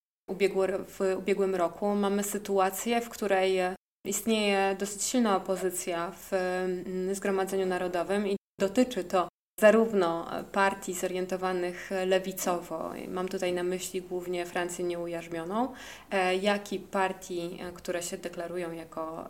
w 0.87 1.15
ubiegłym 1.17 1.55
roku 1.55 1.95
mamy 1.95 2.23
sytuację, 2.23 3.01
w 3.01 3.09
której 3.09 3.59
istnieje 4.05 4.75
dosyć 4.79 5.03
silna 5.03 5.35
opozycja 5.37 6.11
w 6.11 6.33
mm, 6.33 7.15
Zgromadzeniu 7.15 7.65
Narodowym 7.65 8.27
i 8.27 8.35
dotyczy 8.59 9.03
to 9.03 9.27
zarówno 9.59 10.27
partii 10.51 10.93
zorientowanych 10.93 11.89
lewicowo, 12.05 12.91
mam 13.07 13.27
tutaj 13.27 13.53
na 13.53 13.63
myśli 13.63 14.01
głównie 14.01 14.45
Francję 14.45 14.85
nieujarzmioną, 14.85 15.73
e, 16.11 16.35
jak 16.35 16.73
i 16.73 16.79
partii, 16.79 17.59
które 17.73 18.03
się 18.03 18.17
deklarują 18.17 18.71
jako, 18.71 19.27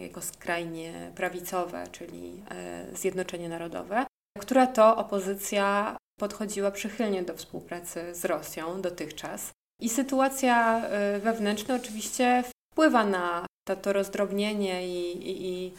jako 0.00 0.22
skrajnie 0.22 1.12
prawicowe, 1.14 1.84
czyli 1.92 2.42
e, 2.50 2.96
Zjednoczenie 2.96 3.48
Narodowe, 3.48 4.06
która 4.38 4.66
to 4.66 4.96
opozycja 4.96 5.96
podchodziła 6.20 6.70
przychylnie 6.70 7.22
do 7.22 7.34
współpracy 7.34 8.14
z 8.14 8.24
Rosją 8.24 8.82
dotychczas. 8.82 9.52
I 9.80 9.88
sytuacja 9.88 10.82
y, 11.16 11.20
wewnętrzna 11.20 11.74
oczywiście 11.74 12.44
wpływa 12.72 13.04
na 13.04 13.46
to, 13.68 13.76
to 13.76 13.92
rozdrobnienie 13.92 14.88
i, 14.88 15.30
i, 15.30 15.72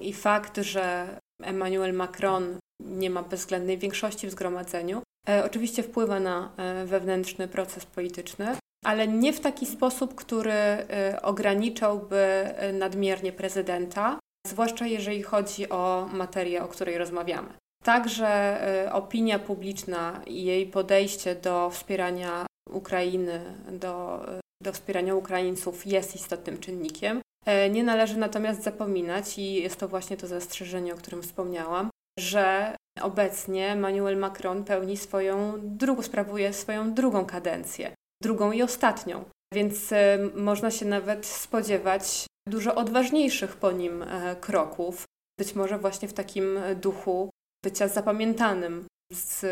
i 0.00 0.12
fakt, 0.12 0.56
że 0.56 1.08
Emmanuel 1.42 1.94
Macron 1.94 2.58
nie 2.80 3.10
ma 3.10 3.22
bezwzględnej 3.22 3.78
większości 3.78 4.26
w 4.26 4.30
zgromadzeniu, 4.30 5.02
e, 5.28 5.44
oczywiście 5.44 5.82
wpływa 5.82 6.20
na 6.20 6.50
e, 6.56 6.84
wewnętrzny 6.84 7.48
proces 7.48 7.86
polityczny, 7.86 8.56
ale 8.84 9.08
nie 9.08 9.32
w 9.32 9.40
taki 9.40 9.66
sposób, 9.66 10.14
który 10.14 10.52
e, 10.52 11.18
ograniczałby 11.22 12.54
nadmiernie 12.72 13.32
prezydenta, 13.32 14.18
zwłaszcza 14.46 14.86
jeżeli 14.86 15.22
chodzi 15.22 15.68
o 15.68 16.08
materię, 16.12 16.64
o 16.64 16.68
której 16.68 16.98
rozmawiamy. 16.98 17.48
Także 17.84 18.60
opinia 18.92 19.38
publiczna 19.38 20.20
i 20.26 20.44
jej 20.44 20.66
podejście 20.66 21.34
do 21.34 21.70
wspierania 21.70 22.46
Ukrainy 22.72 23.40
do, 23.72 24.24
do 24.62 24.72
wspierania 24.72 25.14
Ukraińców 25.14 25.86
jest 25.86 26.14
istotnym 26.14 26.58
czynnikiem. 26.58 27.20
E, 27.46 27.70
nie 27.70 27.84
należy 27.84 28.18
natomiast 28.18 28.62
zapominać, 28.62 29.38
i 29.38 29.54
jest 29.54 29.76
to 29.76 29.88
właśnie 29.88 30.16
to 30.16 30.26
zastrzeżenie, 30.26 30.94
o 30.94 30.96
którym 30.96 31.22
wspomniałam, 31.22 31.90
że 32.18 32.76
obecnie 33.00 33.68
Emmanuel 33.68 34.16
Macron 34.16 34.64
pełni 34.64 34.96
swoją 34.96 35.54
drugą, 35.62 36.02
sprawuje 36.02 36.52
swoją 36.52 36.94
drugą 36.94 37.26
kadencję, 37.26 37.94
drugą 38.22 38.52
i 38.52 38.62
ostatnią. 38.62 39.24
więc 39.54 39.92
e, 39.92 40.18
można 40.34 40.70
się 40.70 40.86
nawet 40.86 41.26
spodziewać 41.26 42.26
dużo 42.48 42.74
odważniejszych 42.74 43.56
po 43.56 43.72
nim 43.72 44.02
e, 44.02 44.36
kroków, 44.36 45.04
być 45.38 45.54
może 45.54 45.78
właśnie 45.78 46.08
w 46.08 46.12
takim 46.12 46.58
duchu 46.76 47.30
bycia 47.64 47.88
zapamiętanym 47.88 48.86
z 49.12 49.44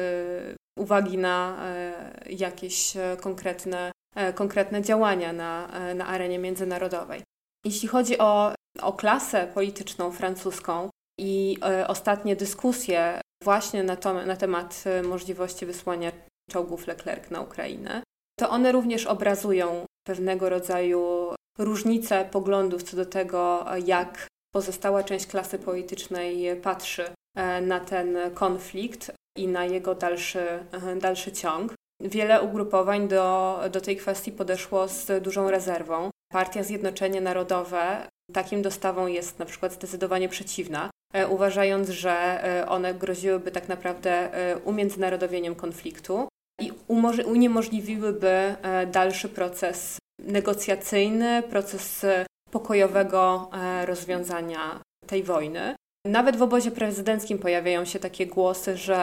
uwagi 0.78 1.18
na 1.18 1.56
jakieś 2.26 2.92
konkretne, 3.20 3.92
konkretne 4.34 4.82
działania 4.82 5.32
na, 5.32 5.68
na 5.94 6.06
arenie 6.06 6.38
międzynarodowej. 6.38 7.22
Jeśli 7.64 7.88
chodzi 7.88 8.18
o, 8.18 8.54
o 8.82 8.92
klasę 8.92 9.46
polityczną 9.54 10.12
francuską 10.12 10.90
i 11.20 11.58
ostatnie 11.86 12.36
dyskusje 12.36 13.20
właśnie 13.44 13.82
na, 13.82 13.96
to, 13.96 14.26
na 14.26 14.36
temat 14.36 14.84
możliwości 15.04 15.66
wysłania 15.66 16.12
czołgów 16.50 16.86
Leclerc 16.86 17.30
na 17.30 17.40
Ukrainę, 17.40 18.02
to 18.38 18.50
one 18.50 18.72
również 18.72 19.06
obrazują 19.06 19.84
pewnego 20.06 20.48
rodzaju 20.48 21.34
różnice 21.58 22.24
poglądów 22.24 22.82
co 22.82 22.96
do 22.96 23.06
tego, 23.06 23.64
jak 23.86 24.26
pozostała 24.54 25.04
część 25.04 25.26
klasy 25.26 25.58
politycznej 25.58 26.56
patrzy 26.56 27.04
e, 27.36 27.60
na 27.60 27.80
ten 27.80 28.18
konflikt 28.34 29.12
i 29.36 29.48
na 29.48 29.64
jego 29.64 29.94
dalszy, 29.94 30.40
e, 30.72 30.96
dalszy 30.96 31.32
ciąg. 31.32 31.74
Wiele 32.00 32.42
ugrupowań 32.42 33.08
do, 33.08 33.60
do 33.72 33.80
tej 33.80 33.96
kwestii 33.96 34.32
podeszło 34.32 34.88
z 34.88 35.22
dużą 35.22 35.50
rezerwą. 35.50 36.10
Partia 36.32 36.62
Zjednoczenie 36.62 37.20
Narodowe 37.20 38.08
takim 38.32 38.62
dostawą 38.62 39.06
jest 39.06 39.38
na 39.38 39.46
przykład 39.46 39.72
zdecydowanie 39.72 40.28
przeciwna, 40.28 40.90
e, 41.14 41.28
uważając, 41.28 41.88
że 41.88 42.44
one 42.68 42.94
groziłyby 42.94 43.50
tak 43.50 43.68
naprawdę 43.68 44.30
umiędzynarodowieniem 44.64 45.54
konfliktu 45.54 46.28
i 46.60 46.72
uniemożliwiłyby 47.24 48.28
e, 48.28 48.86
dalszy 48.86 49.28
proces 49.28 49.98
negocjacyjny, 50.18 51.42
proces 51.42 52.04
e, 52.04 52.26
pokojowego 52.50 53.50
e, 53.52 53.86
rozwiązania 53.86 54.80
tej 55.06 55.22
wojny. 55.22 55.74
Nawet 56.06 56.36
w 56.36 56.42
obozie 56.42 56.70
prezydenckim 56.70 57.38
pojawiają 57.38 57.84
się 57.84 57.98
takie 57.98 58.26
głosy, 58.26 58.76
że 58.76 58.98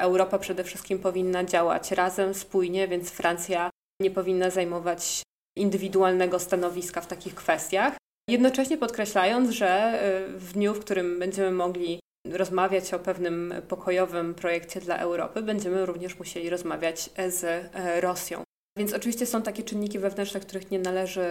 Europa 0.00 0.38
przede 0.38 0.64
wszystkim 0.64 0.98
powinna 0.98 1.44
działać 1.44 1.90
razem, 1.90 2.34
spójnie, 2.34 2.88
więc 2.88 3.10
Francja 3.10 3.70
nie 4.02 4.10
powinna 4.10 4.50
zajmować 4.50 5.22
indywidualnego 5.56 6.38
stanowiska 6.38 7.00
w 7.00 7.06
takich 7.06 7.34
kwestiach. 7.34 7.96
Jednocześnie 8.30 8.78
podkreślając, 8.78 9.50
że 9.50 10.00
w 10.28 10.52
dniu, 10.52 10.74
w 10.74 10.80
którym 10.80 11.18
będziemy 11.18 11.50
mogli 11.50 12.00
rozmawiać 12.32 12.94
o 12.94 12.98
pewnym 12.98 13.54
pokojowym 13.68 14.34
projekcie 14.34 14.80
dla 14.80 14.98
Europy, 14.98 15.42
będziemy 15.42 15.86
również 15.86 16.18
musieli 16.18 16.50
rozmawiać 16.50 17.10
z 17.28 17.44
e, 17.44 18.00
Rosją. 18.00 18.42
Więc 18.78 18.92
oczywiście 18.92 19.26
są 19.26 19.42
takie 19.42 19.62
czynniki 19.62 19.98
wewnętrzne, 19.98 20.40
których 20.40 20.70
nie 20.70 20.78
należy, 20.78 21.30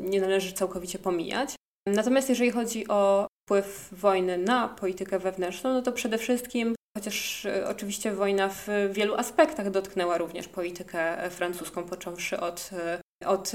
nie 0.00 0.20
należy 0.20 0.52
całkowicie 0.52 0.98
pomijać. 0.98 1.54
Natomiast 1.86 2.28
jeżeli 2.28 2.50
chodzi 2.50 2.88
o 2.88 3.26
wpływ 3.44 3.88
wojny 3.92 4.38
na 4.38 4.68
politykę 4.68 5.18
wewnętrzną, 5.18 5.72
no 5.72 5.82
to 5.82 5.92
przede 5.92 6.18
wszystkim, 6.18 6.74
chociaż 6.98 7.46
e, 7.46 7.68
oczywiście 7.68 8.12
wojna 8.12 8.48
w 8.48 8.68
wielu 8.92 9.14
aspektach 9.14 9.70
dotknęła 9.70 10.18
również 10.18 10.48
politykę 10.48 11.30
francuską, 11.30 11.84
począwszy 11.84 12.40
od, 12.40 12.70
e, 12.72 13.26
od 13.26 13.52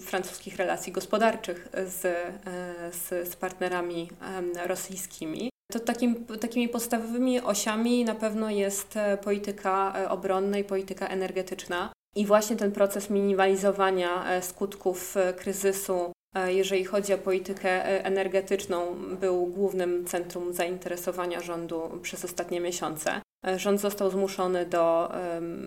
francuskich 0.00 0.56
relacji 0.56 0.92
gospodarczych 0.92 1.68
z, 1.86 2.00
z, 2.94 3.28
z 3.28 3.36
partnerami 3.36 4.08
rosyjskimi, 4.66 5.52
to 5.72 5.80
takim, 5.80 6.26
takimi 6.26 6.68
podstawowymi 6.68 7.40
osiami 7.40 8.04
na 8.04 8.14
pewno 8.14 8.50
jest 8.50 8.96
e, 8.96 9.16
polityka 9.16 9.92
e, 9.96 10.10
obronna 10.10 10.58
i 10.58 10.64
polityka 10.64 11.08
energetyczna. 11.08 11.92
I 12.16 12.26
właśnie 12.26 12.56
ten 12.56 12.72
proces 12.72 13.10
minimalizowania 13.10 14.30
e, 14.30 14.42
skutków 14.42 15.14
kryzysu, 15.36 16.12
jeżeli 16.46 16.84
chodzi 16.84 17.14
o 17.14 17.18
politykę 17.18 18.04
energetyczną, 18.04 18.96
był 19.20 19.46
głównym 19.46 20.04
centrum 20.04 20.52
zainteresowania 20.52 21.40
rządu 21.40 21.98
przez 22.02 22.24
ostatnie 22.24 22.60
miesiące. 22.60 23.22
Rząd 23.56 23.80
został 23.80 24.10
zmuszony 24.10 24.66
do 24.66 25.12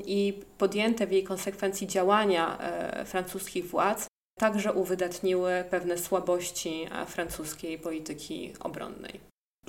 i 0.05 0.39
podjęte 0.57 1.07
w 1.07 1.11
jej 1.11 1.23
konsekwencji 1.23 1.87
działania 1.87 2.57
e, 2.59 3.05
francuskich 3.05 3.67
władz 3.67 4.07
także 4.39 4.73
uwydatniły 4.73 5.63
pewne 5.69 5.97
słabości 5.97 6.87
e, 6.91 7.05
francuskiej 7.05 7.79
polityki 7.79 8.53
obronnej. 8.59 9.19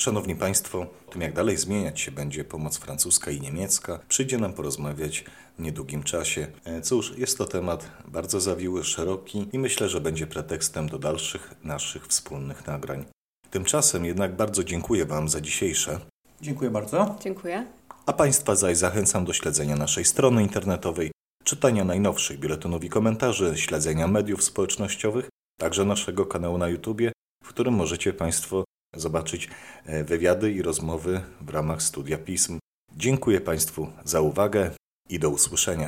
Szanowni 0.00 0.36
Państwo, 0.36 0.78
o 0.78 1.10
tym 1.12 1.22
jak 1.22 1.32
dalej 1.32 1.56
zmieniać 1.56 2.00
się 2.00 2.10
będzie 2.10 2.44
pomoc 2.44 2.78
francuska 2.78 3.30
i 3.30 3.40
niemiecka, 3.40 4.00
przyjdzie 4.08 4.38
nam 4.38 4.52
porozmawiać 4.52 5.24
w 5.58 5.62
niedługim 5.62 6.02
czasie. 6.02 6.46
Cóż, 6.82 7.18
jest 7.18 7.38
to 7.38 7.44
temat 7.44 7.90
bardzo 8.08 8.40
zawiły, 8.40 8.84
szeroki 8.84 9.48
i 9.52 9.58
myślę, 9.58 9.88
że 9.88 10.00
będzie 10.00 10.26
pretekstem 10.26 10.88
do 10.88 10.98
dalszych 10.98 11.54
naszych 11.64 12.06
wspólnych 12.06 12.66
nagrań. 12.66 13.04
Tymczasem 13.50 14.04
jednak 14.04 14.36
bardzo 14.36 14.64
dziękuję 14.64 15.06
Wam 15.06 15.28
za 15.28 15.40
dzisiejsze. 15.40 16.00
Dziękuję 16.40 16.70
bardzo. 16.70 17.16
Dziękuję 17.20 17.66
a 18.08 18.12
Państwa 18.12 18.54
zaś 18.54 18.76
zachęcam 18.76 19.24
do 19.24 19.32
śledzenia 19.32 19.76
naszej 19.76 20.04
strony 20.04 20.42
internetowej, 20.42 21.10
czytania 21.44 21.84
najnowszych 21.84 22.38
biuletynów 22.38 22.84
i 22.84 22.88
komentarzy, 22.88 23.52
śledzenia 23.56 24.06
mediów 24.06 24.44
społecznościowych, 24.44 25.28
także 25.60 25.84
naszego 25.84 26.26
kanału 26.26 26.58
na 26.58 26.68
YouTube, 26.68 27.00
w 27.44 27.48
którym 27.48 27.74
możecie 27.74 28.12
Państwo 28.12 28.64
zobaczyć 28.96 29.48
e, 29.86 30.04
wywiady 30.04 30.52
i 30.52 30.62
rozmowy 30.62 31.20
w 31.40 31.50
ramach 31.50 31.82
studia 31.82 32.18
pism. 32.18 32.58
Dziękuję 32.96 33.40
Państwu 33.40 33.92
za 34.04 34.20
uwagę 34.20 34.70
i 35.08 35.18
do 35.18 35.30
usłyszenia. 35.30 35.86